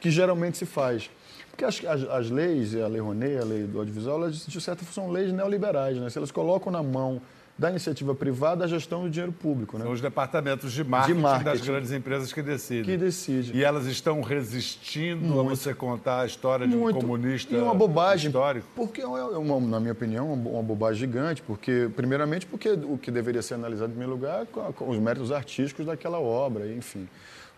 que 0.00 0.10
geralmente 0.10 0.58
se 0.58 0.66
faz. 0.66 1.10
Porque 1.56 1.64
as, 1.64 1.82
as, 1.86 2.08
as 2.08 2.30
leis, 2.30 2.76
a 2.76 2.86
lei 2.86 3.00
Rouanet, 3.00 3.38
a 3.38 3.44
lei 3.44 3.62
do 3.62 3.78
audiovisual, 3.78 4.18
elas, 4.18 4.46
de 4.46 4.60
certa 4.60 4.84
forma, 4.84 4.92
são 4.92 5.10
leis 5.10 5.32
neoliberais. 5.32 5.96
Né? 5.96 6.10
Se 6.10 6.18
elas 6.18 6.30
colocam 6.30 6.70
na 6.70 6.82
mão 6.82 7.22
da 7.58 7.70
iniciativa 7.70 8.14
privada 8.14 8.66
a 8.66 8.68
gestão 8.68 9.04
do 9.04 9.08
dinheiro 9.08 9.32
público. 9.32 9.78
Né? 9.78 9.84
São 9.84 9.92
os 9.94 10.02
departamentos 10.02 10.70
de 10.70 10.84
marketing, 10.84 11.16
de 11.16 11.22
marketing, 11.22 11.44
das 11.44 11.66
grandes 11.66 11.90
empresas 11.92 12.30
que 12.30 12.42
decidem. 12.42 12.84
Que 12.84 12.96
decidem. 12.98 13.56
E 13.56 13.64
elas 13.64 13.86
estão 13.86 14.20
resistindo 14.20 15.24
Muito. 15.24 15.40
a 15.40 15.42
você 15.42 15.72
contar 15.72 16.20
a 16.20 16.26
história 16.26 16.68
de 16.68 16.76
Muito. 16.76 16.98
um 16.98 17.00
comunista 17.00 17.54
e 17.54 17.58
uma 17.58 17.72
bobagem, 17.72 18.26
histórico? 18.26 18.66
Porque, 18.76 19.00
é 19.00 19.06
uma, 19.06 19.58
na 19.58 19.80
minha 19.80 19.92
opinião, 19.92 20.30
uma 20.34 20.62
bobagem 20.62 21.00
gigante. 21.00 21.40
Porque, 21.40 21.88
primeiramente, 21.96 22.44
porque 22.44 22.68
o 22.68 22.98
que 22.98 23.10
deveria 23.10 23.40
ser 23.40 23.54
analisado 23.54 23.88
em 23.88 23.92
primeiro 23.92 24.12
lugar 24.12 24.42
é 24.42 24.72
com 24.74 24.90
os 24.90 24.98
méritos 24.98 25.32
artísticos 25.32 25.86
daquela 25.86 26.20
obra, 26.20 26.70
enfim. 26.70 27.08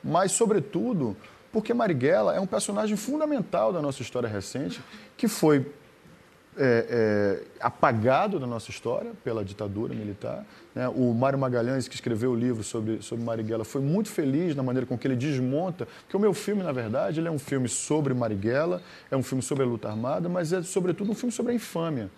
Mas, 0.04 0.30
sobretudo, 0.30 1.16
porque 1.52 1.72
Marighella 1.72 2.34
é 2.34 2.40
um 2.40 2.46
personagem 2.46 2.96
fundamental 2.96 3.72
da 3.72 3.80
nossa 3.80 4.02
história 4.02 4.28
recente, 4.28 4.80
que 5.16 5.28
foi 5.28 5.66
é, 6.56 6.86
é, 6.90 7.42
apagado 7.60 8.40
da 8.40 8.46
nossa 8.46 8.70
história 8.70 9.12
pela 9.22 9.44
ditadura 9.44 9.94
militar. 9.94 10.44
Né? 10.74 10.88
O 10.88 11.14
Mário 11.14 11.38
Magalhães, 11.38 11.86
que 11.86 11.94
escreveu 11.94 12.32
o 12.32 12.34
livro 12.34 12.64
sobre, 12.64 13.00
sobre 13.00 13.24
Marighella, 13.24 13.64
foi 13.64 13.80
muito 13.80 14.08
feliz 14.08 14.56
na 14.56 14.62
maneira 14.62 14.86
com 14.86 14.98
que 14.98 15.06
ele 15.06 15.16
desmonta, 15.16 15.86
porque 16.02 16.16
o 16.16 16.20
meu 16.20 16.34
filme, 16.34 16.62
na 16.62 16.72
verdade, 16.72 17.20
ele 17.20 17.28
é 17.28 17.30
um 17.30 17.38
filme 17.38 17.68
sobre 17.68 18.12
Marighella, 18.12 18.82
é 19.10 19.16
um 19.16 19.22
filme 19.22 19.42
sobre 19.42 19.64
a 19.64 19.66
luta 19.66 19.88
armada, 19.88 20.28
mas 20.28 20.52
é, 20.52 20.62
sobretudo, 20.62 21.12
um 21.12 21.14
filme 21.14 21.32
sobre 21.32 21.52
a 21.52 21.54
infâmia 21.54 22.10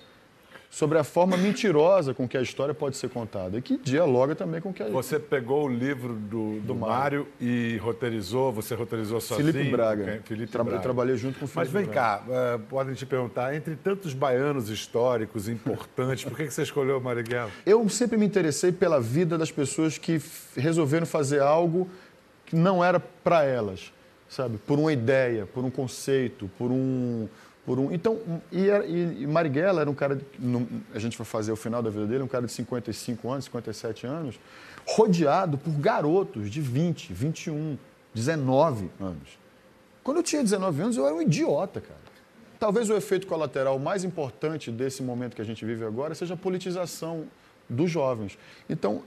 sobre 0.70 0.96
a 0.98 1.04
forma 1.04 1.36
mentirosa 1.36 2.14
com 2.14 2.28
que 2.28 2.38
a 2.38 2.40
história 2.40 2.72
pode 2.72 2.96
ser 2.96 3.10
contada 3.10 3.58
e 3.58 3.60
que 3.60 3.76
dialoga 3.76 4.36
também 4.36 4.60
com 4.60 4.72
que 4.72 4.84
a... 4.84 4.88
Você 4.88 5.18
pegou 5.18 5.64
o 5.64 5.68
livro 5.68 6.14
do, 6.14 6.60
do, 6.60 6.60
do 6.60 6.74
Mário 6.76 7.26
e 7.40 7.76
roteirizou, 7.78 8.52
você 8.52 8.76
roteirizou 8.76 9.20
sozinho? 9.20 9.52
Felipe 9.52 9.70
Braga. 9.72 10.20
Felipe 10.24 10.52
Tra 10.52 10.62
Braga. 10.62 10.78
Eu 10.78 10.82
trabalhei 10.82 11.16
junto 11.16 11.40
com 11.40 11.44
o 11.44 11.48
Felipe 11.48 11.72
Mas 11.72 11.72
vem 11.72 11.92
Braga. 11.92 12.24
cá, 12.24 12.54
uh, 12.54 12.58
podem 12.60 12.94
te 12.94 13.04
perguntar, 13.04 13.52
entre 13.52 13.74
tantos 13.74 14.14
baianos 14.14 14.70
históricos 14.70 15.48
importantes, 15.48 16.24
por 16.24 16.36
que, 16.36 16.44
que 16.44 16.54
você 16.54 16.62
escolheu 16.62 17.00
Marighella? 17.00 17.50
Eu 17.66 17.88
sempre 17.88 18.16
me 18.16 18.24
interessei 18.24 18.70
pela 18.70 19.00
vida 19.00 19.36
das 19.36 19.50
pessoas 19.50 19.98
que 19.98 20.22
resolveram 20.56 21.04
fazer 21.04 21.42
algo 21.42 21.88
que 22.46 22.54
não 22.54 22.82
era 22.84 23.00
para 23.00 23.42
elas, 23.42 23.92
sabe? 24.28 24.56
Por 24.58 24.78
uma 24.78 24.92
ideia, 24.92 25.46
por 25.46 25.64
um 25.64 25.70
conceito, 25.70 26.48
por 26.56 26.70
um 26.70 27.28
por 27.70 27.78
um, 27.78 27.92
então, 27.92 28.18
e, 28.50 28.66
e, 29.22 29.26
Marighella 29.28 29.82
era 29.82 29.88
um 29.88 29.94
cara, 29.94 30.20
a 30.92 30.98
gente 30.98 31.16
vai 31.16 31.24
fazer 31.24 31.52
o 31.52 31.56
final 31.56 31.80
da 31.80 31.88
vida 31.88 32.04
dele, 32.04 32.24
um 32.24 32.26
cara 32.26 32.44
de 32.44 32.50
55 32.50 33.30
anos, 33.30 33.44
57 33.44 34.08
anos, 34.08 34.40
rodeado 34.88 35.56
por 35.56 35.70
garotos 35.74 36.50
de 36.50 36.60
20, 36.60 37.12
21, 37.12 37.78
19 38.12 38.90
anos. 38.98 39.38
Quando 40.02 40.16
eu 40.16 40.22
tinha 40.24 40.42
19 40.42 40.82
anos, 40.82 40.96
eu 40.96 41.06
era 41.06 41.14
um 41.14 41.22
idiota, 41.22 41.80
cara. 41.80 42.00
Talvez 42.58 42.90
o 42.90 42.96
efeito 42.96 43.28
colateral 43.28 43.78
mais 43.78 44.02
importante 44.02 44.72
desse 44.72 45.00
momento 45.00 45.36
que 45.36 45.42
a 45.42 45.44
gente 45.44 45.64
vive 45.64 45.84
agora 45.84 46.12
seja 46.16 46.34
a 46.34 46.36
politização 46.36 47.26
dos 47.68 47.88
jovens. 47.88 48.36
Então, 48.68 49.04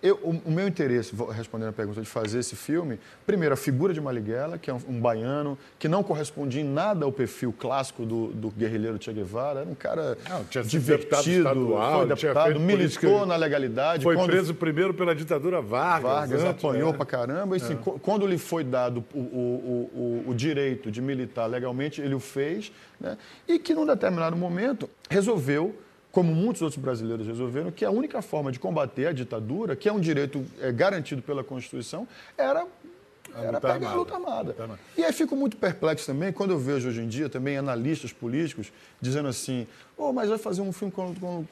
eu, 0.00 0.16
o, 0.22 0.48
o, 0.48 0.50
meu 0.50 0.68
interesse, 0.68 1.12
respondendo 1.32 1.70
a 1.70 1.72
pergunta 1.72 2.00
de 2.00 2.06
fazer 2.06 2.38
esse 2.38 2.54
filme, 2.54 3.00
primeiro, 3.26 3.52
a 3.52 3.56
figura 3.56 3.92
de 3.92 4.00
Marighella, 4.00 4.56
que 4.56 4.70
é 4.70 4.74
um, 4.74 4.80
um, 4.88 5.00
baiano, 5.00 5.58
que 5.76 5.88
não 5.88 6.04
correspondia 6.04 6.60
em 6.60 6.64
nada 6.64 7.04
ao 7.04 7.10
perfil 7.10 7.52
clássico 7.52 8.06
do, 8.06 8.28
do 8.28 8.50
guerrilheiro 8.50 8.96
Che 9.02 9.12
Guevara, 9.12 9.60
era 9.60 9.68
um 9.68 9.74
cara 9.74 10.16
não, 10.28 10.44
divertido, 10.62 11.38
estadual, 11.38 11.98
foi 11.98 12.08
deputado, 12.08 12.60
militou 12.60 13.10
política, 13.10 13.26
na 13.26 13.36
legalidade. 13.36 14.04
Foi 14.04 14.14
quando, 14.14 14.30
preso 14.30 14.54
primeiro 14.54 14.94
pela 14.94 15.14
ditadura 15.14 15.60
Vargas. 15.60 16.10
Vargas 16.10 16.42
antes, 16.44 16.64
apanhou 16.64 16.90
é. 16.90 16.96
pra 16.96 17.04
caramba. 17.04 17.56
E, 17.56 17.60
assim, 17.60 17.74
é. 17.74 17.98
Quando 18.00 18.24
lhe 18.24 18.38
foi 18.38 18.62
dado 18.62 19.04
o, 19.12 19.18
o, 19.18 20.24
o, 20.26 20.30
o 20.30 20.34
direito 20.34 20.92
de 20.92 21.02
militar 21.02 21.46
legalmente, 21.46 22.00
ele 22.00 22.14
o 22.14 22.20
fez, 22.20 22.70
né? 23.00 23.18
e 23.48 23.58
que 23.58 23.74
num 23.74 23.84
determinado 23.84 24.36
momento 24.36 24.88
resolveu 25.10 25.74
como 26.18 26.34
muitos 26.34 26.62
outros 26.62 26.82
brasileiros 26.82 27.24
resolveram, 27.28 27.70
que 27.70 27.84
a 27.84 27.92
única 27.92 28.20
forma 28.20 28.50
de 28.50 28.58
combater 28.58 29.06
a 29.06 29.12
ditadura, 29.12 29.76
que 29.76 29.88
é 29.88 29.92
um 29.92 30.00
direito 30.00 30.44
é, 30.60 30.72
garantido 30.72 31.22
pela 31.22 31.44
Constituição, 31.44 32.08
era 32.36 32.66
era 33.36 33.60
pegar 33.60 33.90
a 33.90 33.94
luta 33.94 34.14
armada. 34.14 34.56
E 34.96 35.04
aí 35.04 35.12
fico 35.12 35.36
muito 35.36 35.56
perplexo 35.56 36.04
também 36.06 36.32
quando 36.32 36.50
eu 36.50 36.58
vejo 36.58 36.88
hoje 36.88 37.02
em 37.02 37.06
dia 37.06 37.28
também 37.28 37.56
analistas 37.56 38.12
políticos 38.12 38.72
dizendo 39.00 39.28
assim: 39.28 39.64
oh, 39.96 40.12
mas 40.12 40.28
vai 40.28 40.38
fazer 40.38 40.60
um 40.60 40.72
filme 40.72 40.92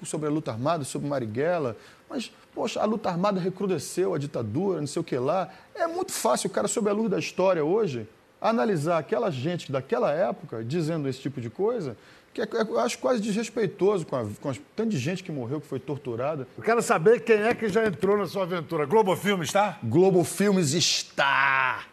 sobre 0.02 0.26
a 0.26 0.30
luta 0.32 0.50
armada, 0.50 0.82
sobre 0.82 1.06
Marighella, 1.06 1.76
mas, 2.10 2.32
poxa, 2.52 2.80
a 2.80 2.84
luta 2.84 3.08
armada 3.08 3.38
recrudesceu, 3.38 4.14
a 4.14 4.18
ditadura, 4.18 4.80
não 4.80 4.88
sei 4.88 4.98
o 4.98 5.04
que 5.04 5.16
lá. 5.16 5.48
É 5.76 5.86
muito 5.86 6.10
fácil 6.10 6.50
o 6.50 6.52
cara, 6.52 6.66
sob 6.66 6.90
a 6.90 6.92
luz 6.92 7.08
da 7.08 7.20
história 7.20 7.64
hoje, 7.64 8.08
analisar 8.40 8.98
aquela 8.98 9.30
gente 9.30 9.70
daquela 9.70 10.10
época 10.12 10.64
dizendo 10.64 11.08
esse 11.08 11.20
tipo 11.20 11.40
de 11.40 11.50
coisa 11.50 11.96
que 12.44 12.56
é, 12.56 12.60
eu 12.60 12.78
acho 12.78 12.98
quase 12.98 13.22
desrespeitoso 13.22 14.04
com, 14.04 14.16
a, 14.16 14.26
com 14.40 14.50
a, 14.50 14.54
tanto 14.74 14.90
de 14.90 14.98
gente 14.98 15.24
que 15.24 15.32
morreu, 15.32 15.60
que 15.60 15.66
foi 15.66 15.80
torturada. 15.80 16.46
Eu 16.56 16.62
quero 16.62 16.82
saber 16.82 17.20
quem 17.20 17.36
é 17.36 17.54
que 17.54 17.68
já 17.68 17.86
entrou 17.86 18.18
na 18.18 18.26
sua 18.26 18.42
aventura. 18.42 18.84
Globo 18.84 19.16
Filmes 19.16 19.48
está? 19.48 19.78
Globo 19.82 20.22
Filmes 20.24 20.72
está! 20.72 21.84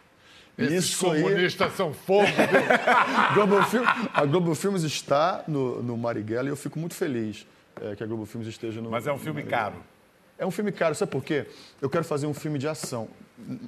Esses 0.56 0.90
Isso 0.90 1.06
comunistas 1.06 1.70
aí... 1.70 1.76
são 1.76 1.92
fogo. 1.92 2.28
Globo. 3.34 3.56
A 4.12 4.24
Globo 4.24 4.54
Filmes 4.54 4.82
está 4.82 5.42
no, 5.48 5.82
no 5.82 5.96
Marighella 5.96 6.48
e 6.48 6.52
eu 6.52 6.56
fico 6.56 6.78
muito 6.78 6.94
feliz 6.94 7.44
é, 7.80 7.96
que 7.96 8.04
a 8.04 8.06
Globo 8.06 8.24
Filmes 8.24 8.48
esteja 8.48 8.80
no. 8.80 8.90
Mas 8.90 9.06
é 9.06 9.12
um 9.12 9.18
filme 9.18 9.42
caro. 9.42 9.76
É 10.38 10.46
um 10.46 10.50
filme 10.50 10.70
caro, 10.70 10.94
sabe 10.94 11.10
por 11.10 11.24
quê? 11.24 11.46
Eu 11.80 11.88
quero 11.88 12.04
fazer 12.04 12.26
um 12.26 12.34
filme 12.34 12.58
de 12.58 12.68
ação. 12.68 13.08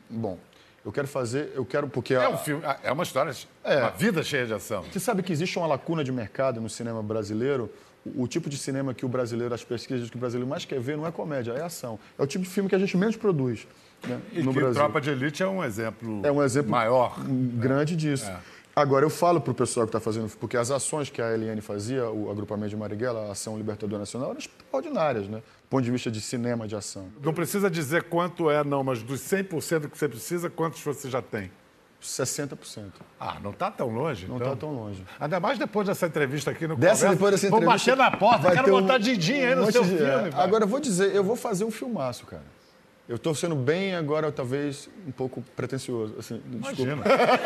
Bom, 0.08 0.38
eu 0.87 0.92
quero 0.92 1.09
fazer, 1.09 1.51
eu 1.57 1.64
quero 1.64 1.88
porque 1.88 2.14
é 2.14 2.29
um 2.29 2.38
filme, 2.38 2.62
é 2.85 2.92
uma 2.92 3.03
história, 3.03 3.35
é. 3.64 3.79
uma 3.79 3.90
vida 3.90 4.22
cheia 4.22 4.46
de 4.46 4.55
ação. 4.55 4.85
Você 4.85 5.01
sabe 5.01 5.20
que 5.20 5.33
existe 5.33 5.59
uma 5.59 5.66
lacuna 5.66 6.05
de 6.05 6.12
mercado 6.12 6.61
no 6.61 6.70
cinema 6.70 7.03
brasileiro. 7.03 7.68
O, 8.14 8.29
tipo 8.29 8.49
de 8.49 8.57
cinema 8.57 8.94
que 8.94 9.05
o 9.05 9.09
brasileiro, 9.09 9.53
as 9.53 9.64
pesquisas 9.64 10.09
que 10.09 10.16
o 10.16 10.20
brasileiro 10.20 10.49
mais 10.49 10.64
quer 10.64 10.79
ver 10.79 10.96
não 10.96 11.05
é 11.05 11.11
comédia, 11.11 11.51
é 11.51 11.62
ação. 11.64 11.99
É 12.16 12.22
o 12.22 12.27
tipo 12.27 12.44
de 12.44 12.51
filme 12.51 12.68
que 12.68 12.77
a 12.77 12.79
gente 12.79 12.96
menos 12.96 13.16
produz. 13.16 13.66
Né, 14.07 14.20
e 14.33 14.44
no 14.44 14.53
Brasil. 14.53 14.75
Tropa 14.75 15.01
de 15.01 15.11
Elite 15.11 15.42
é 15.42 15.49
um 15.49 15.64
exemplo. 15.64 16.25
É 16.25 16.31
um 16.31 16.40
exemplo 16.40 16.70
maior, 16.70 17.18
grande 17.18 17.94
né? 17.94 17.99
disso. 17.99 18.31
É. 18.31 18.38
Agora, 18.78 19.06
eu 19.06 19.10
falo 19.10 19.40
para 19.40 19.52
o 19.52 19.54
pessoal 19.54 19.86
que 19.86 19.88
está 19.88 19.98
fazendo, 19.98 20.30
porque 20.36 20.54
as 20.54 20.70
ações 20.70 21.08
que 21.08 21.22
a 21.22 21.34
LN 21.34 21.62
fazia, 21.62 22.10
o 22.10 22.30
agrupamento 22.30 22.68
de 22.68 22.76
Marighella, 22.76 23.28
a 23.28 23.32
Ação 23.32 23.56
Libertadora 23.56 24.00
Nacional, 24.00 24.28
eram 24.28 24.38
extraordinárias, 24.38 25.26
né? 25.28 25.38
Do 25.38 25.68
ponto 25.70 25.82
de 25.82 25.90
vista 25.90 26.10
de 26.10 26.20
cinema, 26.20 26.68
de 26.68 26.76
ação. 26.76 27.08
Não 27.22 27.32
precisa 27.32 27.70
dizer 27.70 28.02
quanto 28.02 28.50
é, 28.50 28.62
não, 28.62 28.84
mas 28.84 29.02
dos 29.02 29.22
100% 29.22 29.88
que 29.88 29.96
você 29.96 30.06
precisa, 30.06 30.50
quantos 30.50 30.82
você 30.82 31.08
já 31.08 31.22
tem? 31.22 31.50
60%. 32.02 32.92
Ah, 33.18 33.38
não 33.42 33.52
está 33.52 33.70
tão 33.70 33.88
longe, 33.88 34.26
Não 34.26 34.36
está 34.36 34.48
então. 34.48 34.68
tão 34.68 34.74
longe. 34.74 35.02
Ainda 35.18 35.40
mais 35.40 35.58
depois 35.58 35.86
dessa 35.86 36.06
entrevista 36.06 36.50
aqui 36.50 36.66
no 36.66 36.76
Dessa, 36.76 37.08
depois 37.08 37.30
dessa 37.32 37.46
entrevista... 37.46 37.94
Vou 37.94 37.96
bater 37.96 37.96
na 37.96 38.14
porta, 38.14 38.50
quero 38.50 38.70
botar 38.70 38.96
um, 38.96 38.98
Didinho 38.98 39.48
aí 39.48 39.54
no 39.54 39.72
seu 39.72 39.84
de... 39.84 39.96
filme. 39.96 40.30
Agora, 40.34 40.64
eu 40.64 40.68
vou 40.68 40.80
dizer, 40.80 41.14
eu 41.14 41.24
vou 41.24 41.34
fazer 41.34 41.64
um 41.64 41.70
filmaço, 41.70 42.26
cara. 42.26 42.44
Eu 43.09 43.16
estou 43.16 43.35
sendo 43.37 43.55
bem 43.55 43.95
agora, 43.95 44.33
talvez, 44.33 44.88
um 45.07 45.12
pouco 45.12 45.40
pretencioso. 45.55 46.16
Assim, 46.19 46.42
Imagina. 46.53 47.05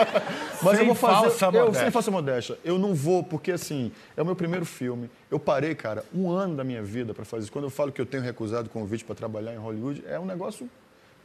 Mas 0.63 0.79
sem 0.79 0.81
eu 0.81 0.87
vou 0.87 0.95
fazer. 0.95 1.31
Falsa 1.31 1.57
eu, 1.59 1.75
sem 1.75 1.91
falsa 1.91 2.11
modéstia. 2.11 2.59
Eu 2.65 2.79
não 2.79 2.95
vou, 2.95 3.23
porque 3.23 3.53
assim, 3.53 3.93
é 4.17 4.23
o 4.23 4.25
meu 4.25 4.35
primeiro 4.35 4.65
filme. 4.65 5.11
Eu 5.31 5.39
parei, 5.39 5.75
cara, 5.75 6.03
um 6.15 6.31
ano 6.31 6.57
da 6.57 6.65
minha 6.65 6.83
vida 6.83 7.13
para 7.13 7.27
fazer 7.27 7.43
isso. 7.43 7.53
Quando 7.53 7.65
eu 7.65 7.71
falo 7.71 7.93
que 7.93 8.01
eu 8.01 8.07
tenho 8.07 8.23
recusado 8.23 8.71
convite 8.71 9.05
para 9.05 9.15
trabalhar 9.15 9.53
em 9.53 9.59
Hollywood, 9.59 10.03
é 10.07 10.19
um 10.19 10.25
negócio. 10.25 10.69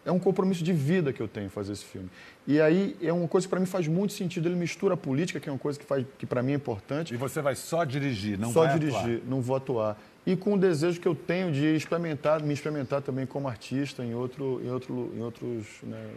É 0.04 0.12
um 0.12 0.20
compromisso 0.20 0.64
de 0.64 0.72
vida 0.72 1.12
que 1.12 1.22
eu 1.22 1.28
tenho 1.28 1.50
fazer 1.50 1.72
esse 1.72 1.86
filme. 1.86 2.10
E 2.46 2.62
aí 2.62 2.96
é 3.02 3.12
uma 3.12 3.28
coisa 3.28 3.48
que 3.48 3.50
para 3.50 3.60
mim 3.60 3.66
faz 3.66 3.88
muito 3.88 4.14
sentido. 4.14 4.48
Ele 4.48 4.56
mistura 4.56 4.94
a 4.94 4.98
política, 4.98 5.40
que 5.40 5.50
é 5.50 5.52
uma 5.52 5.58
coisa 5.58 5.80
que, 5.80 5.86
faz, 5.86 6.06
que 6.20 6.26
para 6.28 6.44
mim 6.44 6.52
é 6.52 6.56
importante. 6.56 7.14
E 7.14 7.18
você 7.18 7.42
vai 7.42 7.56
só 7.56 7.84
dirigir, 7.84 8.38
não 8.38 8.52
só 8.52 8.66
vai 8.66 8.78
dirigir, 8.78 9.00
atuar. 9.00 9.22
não 9.26 9.42
vou 9.42 9.56
atuar 9.56 9.98
e 10.26 10.36
com 10.36 10.54
o 10.54 10.58
desejo 10.58 11.00
que 11.00 11.08
eu 11.08 11.16
tenho 11.16 11.52
de 11.52 11.76
experimentar, 11.76 12.42
me 12.42 12.54
experimentar 12.54 13.02
também 13.02 13.26
como 13.26 13.48
artista 13.48 14.04
em, 14.04 14.16
outro, 14.16 14.62
em, 14.64 14.72
outro, 14.72 15.12
em 15.16 15.22
outros 15.22 15.68
né, 15.84 16.10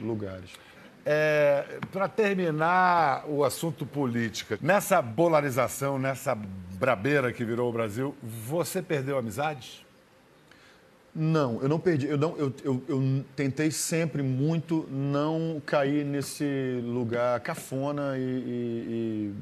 lugares. 0.00 0.50
É, 1.04 1.78
Para 1.92 2.08
terminar 2.08 3.24
o 3.28 3.44
assunto 3.44 3.86
política, 3.86 4.58
nessa 4.60 5.00
polarização, 5.00 5.98
nessa 5.98 6.34
brabeira 6.34 7.32
que 7.32 7.44
virou 7.44 7.70
o 7.70 7.72
Brasil, 7.72 8.14
você 8.20 8.82
perdeu 8.82 9.16
amizades? 9.16 9.86
Não, 11.14 11.62
eu 11.62 11.68
não 11.68 11.78
perdi. 11.78 12.08
Eu, 12.08 12.18
não, 12.18 12.36
eu, 12.36 12.52
eu, 12.62 12.82
eu, 12.88 13.24
tentei 13.34 13.70
sempre 13.70 14.22
muito 14.22 14.86
não 14.90 15.62
cair 15.64 16.04
nesse 16.04 16.82
lugar 16.84 17.40
cafona 17.40 18.18
e, 18.18 18.20
e, 18.20 19.34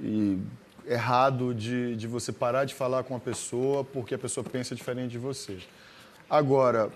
e 0.00 0.38
errado 0.88 1.54
de, 1.54 1.94
de 1.96 2.06
você 2.06 2.32
parar 2.32 2.64
de 2.64 2.74
falar 2.74 3.04
com 3.04 3.14
a 3.14 3.20
pessoa 3.20 3.84
porque 3.84 4.14
a 4.14 4.18
pessoa 4.18 4.44
pensa 4.44 4.74
diferente 4.74 5.12
de 5.12 5.18
você. 5.18 5.58
Agora. 6.28 6.90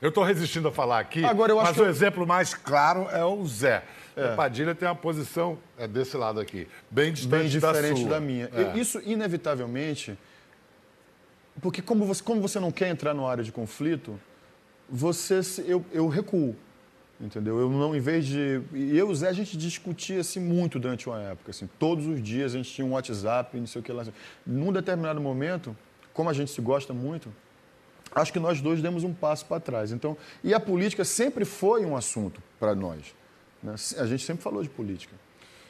Eu 0.00 0.08
estou 0.08 0.24
resistindo 0.24 0.66
a 0.66 0.72
falar 0.72 0.98
aqui, 0.98 1.24
Agora, 1.24 1.52
eu 1.52 1.60
acho 1.60 1.70
mas 1.70 1.78
o 1.78 1.88
exemplo 1.88 2.26
mais 2.26 2.54
claro 2.54 3.06
é 3.12 3.24
o 3.24 3.46
Zé. 3.46 3.84
É. 4.16 4.32
O 4.32 4.36
Padilha 4.36 4.74
tem 4.74 4.88
uma 4.88 4.96
posição 4.96 5.56
é 5.78 5.86
desse 5.86 6.16
lado 6.16 6.40
aqui, 6.40 6.66
bem 6.90 7.12
distante 7.12 7.30
bem 7.30 7.48
diferente 7.48 8.04
da, 8.04 8.10
da 8.10 8.20
minha. 8.20 8.50
É. 8.52 8.76
Isso, 8.76 9.00
inevitavelmente, 9.04 10.18
porque 11.60 11.80
como 11.80 12.04
você, 12.04 12.22
como 12.22 12.40
você 12.40 12.58
não 12.58 12.72
quer 12.72 12.88
entrar 12.88 13.14
no 13.14 13.26
área 13.28 13.44
de 13.44 13.52
conflito, 13.52 14.18
você 14.88 15.40
eu, 15.66 15.84
eu 15.92 16.08
recuo. 16.08 16.56
Entendeu? 17.22 17.60
Eu 17.60 17.70
não, 17.70 17.94
em 17.94 18.00
vez 18.00 18.26
de. 18.26 18.60
E 18.72 18.98
eu 18.98 19.08
e 19.08 19.12
o 19.12 19.14
Zé, 19.14 19.28
a 19.28 19.32
gente 19.32 19.56
discutia 19.56 20.20
assim, 20.20 20.40
muito 20.40 20.80
durante 20.80 21.08
uma 21.08 21.22
época. 21.22 21.52
Assim, 21.52 21.68
todos 21.78 22.04
os 22.04 22.20
dias 22.20 22.52
a 22.52 22.56
gente 22.56 22.72
tinha 22.72 22.84
um 22.84 22.92
WhatsApp, 22.92 23.56
não 23.56 23.66
sei 23.66 23.80
o 23.80 23.84
que 23.84 23.92
lá. 23.92 24.04
Num 24.44 24.72
determinado 24.72 25.20
momento, 25.20 25.76
como 26.12 26.28
a 26.28 26.32
gente 26.32 26.50
se 26.50 26.60
gosta 26.60 26.92
muito, 26.92 27.32
acho 28.12 28.32
que 28.32 28.40
nós 28.40 28.60
dois 28.60 28.82
demos 28.82 29.04
um 29.04 29.14
passo 29.14 29.46
para 29.46 29.60
trás. 29.60 29.92
Então, 29.92 30.16
e 30.42 30.52
a 30.52 30.58
política 30.58 31.04
sempre 31.04 31.44
foi 31.44 31.84
um 31.84 31.96
assunto 31.96 32.42
para 32.58 32.74
nós. 32.74 33.14
Né? 33.62 33.76
A 33.98 34.06
gente 34.06 34.24
sempre 34.24 34.42
falou 34.42 34.60
de 34.60 34.68
política. 34.68 35.14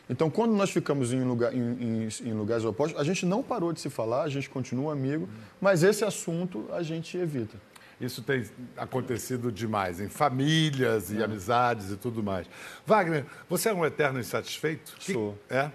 Então, 0.08 0.30
quando 0.30 0.54
nós 0.54 0.70
ficamos 0.70 1.12
em, 1.12 1.22
lugar, 1.22 1.54
em, 1.54 1.60
em, 1.60 2.08
em, 2.24 2.32
lugares 2.32 2.64
opostos, 2.64 2.98
a 2.98 3.04
gente 3.04 3.26
não 3.26 3.42
parou 3.42 3.74
de 3.74 3.80
se 3.80 3.90
falar, 3.90 4.22
a 4.22 4.28
gente 4.28 4.48
continua 4.48 4.92
amigo, 4.92 5.28
mas 5.60 5.82
esse 5.82 6.02
assunto 6.02 6.66
a 6.72 6.82
gente 6.82 7.16
evita. 7.16 7.56
Isso 8.02 8.20
tem 8.20 8.44
acontecido 8.76 9.52
demais 9.52 10.00
em 10.00 10.08
famílias 10.08 11.12
e 11.12 11.20
é. 11.20 11.24
amizades 11.24 11.92
e 11.92 11.96
tudo 11.96 12.20
mais. 12.20 12.48
Wagner, 12.84 13.24
você 13.48 13.68
é 13.68 13.74
um 13.74 13.86
eterno 13.86 14.18
insatisfeito? 14.18 14.92
Sou. 14.98 15.38
É? 15.48 15.70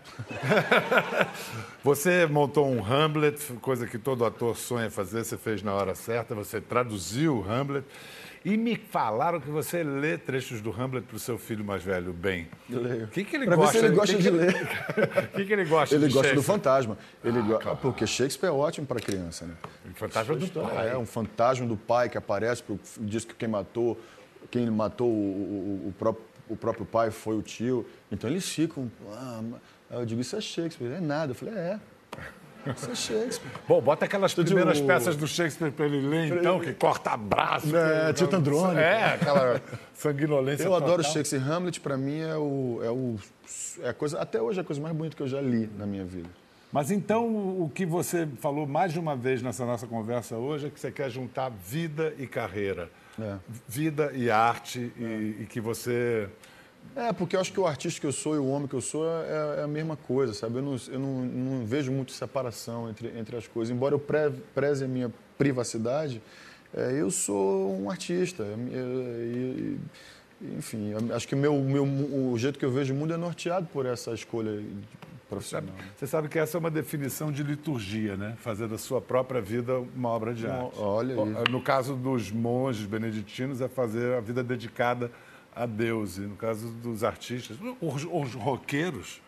você 1.82 2.26
montou 2.26 2.68
um 2.68 2.84
Hamlet, 2.84 3.42
coisa 3.62 3.88
que 3.88 3.98
todo 3.98 4.26
ator 4.26 4.58
sonha 4.58 4.92
fazer, 4.92 5.24
você 5.24 5.38
fez 5.38 5.64
na 5.64 5.74
hora 5.74 5.96
certa, 5.96 6.36
você 6.36 6.60
traduziu 6.60 7.38
o 7.38 7.50
Hamlet. 7.50 7.88
E 8.48 8.56
me 8.56 8.78
falaram 8.78 9.42
que 9.42 9.50
você 9.50 9.84
lê 9.84 10.18
trechos 10.18 10.62
do 10.62 10.72
Hamlet 10.72 11.06
para 11.06 11.18
o 11.18 11.20
seu 11.20 11.38
filho 11.38 11.66
mais 11.66 11.84
velho, 11.84 12.14
bem. 12.14 12.48
Eu 12.70 12.82
leio. 12.82 13.04
O 13.04 13.08
que, 13.10 13.26
que 13.26 13.36
ele 13.36 13.46
pra 13.46 13.58
gosta? 13.58 13.74
Ver 13.74 13.80
se 13.80 13.86
ele 13.86 13.96
gosta 13.96 14.16
que 14.16 14.22
de 14.24 14.30
que 14.30 14.36
ler. 14.38 14.54
O 14.56 15.28
que, 15.36 15.46
que 15.46 15.54
ele 15.54 15.66
gosta 15.66 15.96
Ele 15.96 16.08
de 16.08 16.14
gosta 16.14 16.34
do 16.34 16.42
fantasma. 16.42 16.98
Ele 17.22 17.40
Ah, 17.40 17.42
go... 17.42 17.60
claro. 17.60 17.78
Porque 17.82 18.08
Shakespeare 18.08 18.48
é 18.48 18.54
ótimo 18.54 18.88
para 18.88 19.02
criança, 19.02 19.46
né? 19.46 19.54
O 19.92 19.94
fantasma 19.96 20.34
do 20.38 20.48
pai. 20.48 20.90
É 20.90 20.98
um 20.98 21.06
fantasma 21.06 21.68
do 21.68 21.76
pai 21.76 22.08
que 22.08 22.18
aparece, 22.18 22.64
pro... 22.64 22.80
diz 23.02 23.26
que 23.26 23.36
quem 23.36 23.50
matou, 23.50 24.00
quem 24.50 24.66
matou 24.72 25.10
o, 25.10 25.84
o, 25.84 25.88
o, 25.90 25.94
próprio, 26.00 26.26
o 26.48 26.56
próprio 26.56 26.86
pai 26.86 27.12
foi 27.12 27.36
o 27.36 27.42
tio. 27.42 27.86
Então 28.10 28.30
eles 28.30 28.48
ficam. 28.48 28.90
Ah, 29.12 29.42
eu 29.92 30.06
digo, 30.06 30.22
isso 30.22 30.38
é 30.38 30.40
Shakespeare. 30.40 30.94
É 30.94 31.02
nada. 31.02 31.32
Eu 31.32 31.36
falei, 31.36 31.54
é. 31.54 31.78
Isso 32.76 32.92
é 32.92 32.96
Shakespeare. 32.96 33.52
Bom, 33.68 33.82
bota 33.82 34.06
aquelas 34.06 34.34
Tudo 34.34 34.46
primeiras 34.48 34.80
o- 34.80 34.86
peças 34.86 35.16
do 35.16 35.28
Shakespeare 35.28 35.72
para 35.72 35.86
ele 35.86 36.02
ler, 36.08 36.38
então, 36.38 36.60
que 36.60 36.74
corta 36.74 37.16
braço. 37.16 37.76
É, 37.76 38.14
Tito 38.14 38.36
Andrônico. 38.36 38.80
É, 38.80 39.14
aquela 39.14 39.62
sanguinolência 39.94 40.64
Eu 40.64 40.76
adoro 40.76 40.98
total. 40.98 41.14
Shakespeare. 41.14 41.42
Hamlet, 41.42 41.80
para 41.80 41.98
mim, 41.98 42.20
é 42.20 42.36
o. 42.36 42.80
É 42.84 42.90
o 42.90 43.16
é 43.82 43.90
a 43.90 43.94
coisa, 43.94 44.20
até 44.20 44.42
hoje 44.42 44.60
é 44.60 44.62
a 44.62 44.66
coisa 44.66 44.82
mais 44.82 44.96
bonita 44.96 45.16
que 45.16 45.22
eu 45.24 45.28
já 45.28 45.40
li 45.40 45.70
na 45.78 45.86
minha 45.86 46.04
vida. 46.04 46.30
Mas 46.72 46.92
então, 46.92 47.26
o 47.28 47.72
que 47.74 47.86
você 47.86 48.28
falou 48.42 48.68
mais 48.68 48.92
de 48.92 49.00
uma 49.00 49.16
vez 49.16 49.42
nessa 49.42 49.66
nossa 49.66 49.88
conversa 49.88 50.36
hoje 50.36 50.68
é 50.68 50.70
que 50.70 50.80
você 50.80 50.92
quer 50.92 51.10
juntar 51.10 51.50
vida 51.50 52.14
e 52.18 52.28
carreira. 52.28 52.90
É. 53.20 53.36
Vida 53.68 54.12
e 54.14 54.30
arte, 54.30 54.92
e, 54.98 55.38
e 55.42 55.48
que 55.50 55.62
você... 55.62 56.28
É, 56.96 57.14
porque 57.14 57.36
eu 57.36 57.40
acho 57.40 57.52
que 57.54 57.60
o 57.60 57.68
artista 57.68 58.02
que 58.02 58.08
eu 58.08 58.12
sou 58.12 58.36
e 58.36 58.40
o 58.40 58.48
homem 58.48 58.68
que 58.68 58.74
eu 58.74 58.82
sou 58.82 59.06
é, 59.08 59.60
é 59.60 59.64
a 59.64 59.68
mesma 59.68 59.96
coisa, 59.96 60.34
sabe? 60.34 60.58
Eu, 60.58 60.62
não, 60.64 60.76
eu 60.90 61.00
não, 61.00 61.26
não 61.26 61.66
vejo 61.66 61.92
muito 61.92 62.12
separação 62.12 62.90
entre, 62.90 63.08
entre 63.18 63.36
as 63.38 63.48
coisas. 63.48 63.74
Embora 63.76 63.94
eu 63.96 64.00
pre, 64.00 64.32
preze 64.56 64.84
a 64.86 64.88
minha 64.88 65.12
privacidade, 65.38 66.22
é, 66.74 66.92
eu 67.00 67.12
sou 67.12 67.80
um 67.80 67.90
artista. 67.90 68.44
É, 68.44 68.56
e- 69.26 69.78
e- 70.42 70.56
enfim, 70.58 70.94
acho 71.16 71.28
que 71.28 71.36
meu, 71.36 71.56
meu, 71.62 71.84
o 71.84 72.38
jeito 72.38 72.60
que 72.60 72.66
eu 72.66 72.72
vejo 72.72 72.94
o 72.94 72.98
mundo 72.98 73.14
é 73.14 73.18
norteado 73.18 73.68
por 73.74 73.86
essa 73.88 74.12
escolha 74.14 74.64
profissional. 75.28 75.74
Você 75.96 76.06
sabe 76.08 76.28
que 76.30 76.38
essa 76.40 76.58
é 76.58 76.60
uma 76.60 76.70
definição 76.72 77.32
de 77.32 77.42
liturgia, 77.44 78.16
né? 78.16 78.36
Fazer 78.38 78.68
da 78.68 78.78
sua 78.78 79.02
própria 79.02 79.42
vida 79.42 79.80
uma 79.96 80.10
obra 80.10 80.34
de 80.34 80.46
arte. 80.48 80.78
olha 80.80 81.16
aí. 81.44 81.52
No 81.52 81.60
caso 81.62 81.96
dos 81.96 82.32
monges 82.32 82.86
beneditinos, 82.86 83.62
é 83.62 83.68
fazer 83.68 84.14
a 84.16 84.22
vida 84.22 84.44
dedicada 84.44 85.12
a 85.58 85.66
Deus. 85.66 86.18
E 86.18 86.22
no 86.22 86.36
caso 86.36 86.70
dos 86.70 87.04
artistas, 87.04 87.58
os, 87.82 88.06
os 88.06 88.34
roqueiros, 88.34 89.22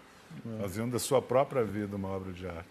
faziam 0.62 0.88
da 0.88 1.00
sua 1.00 1.22
própria 1.22 1.64
vida 1.64 1.96
uma 1.96 2.10
obra 2.10 2.32
de 2.32 2.48
arte. 2.48 2.70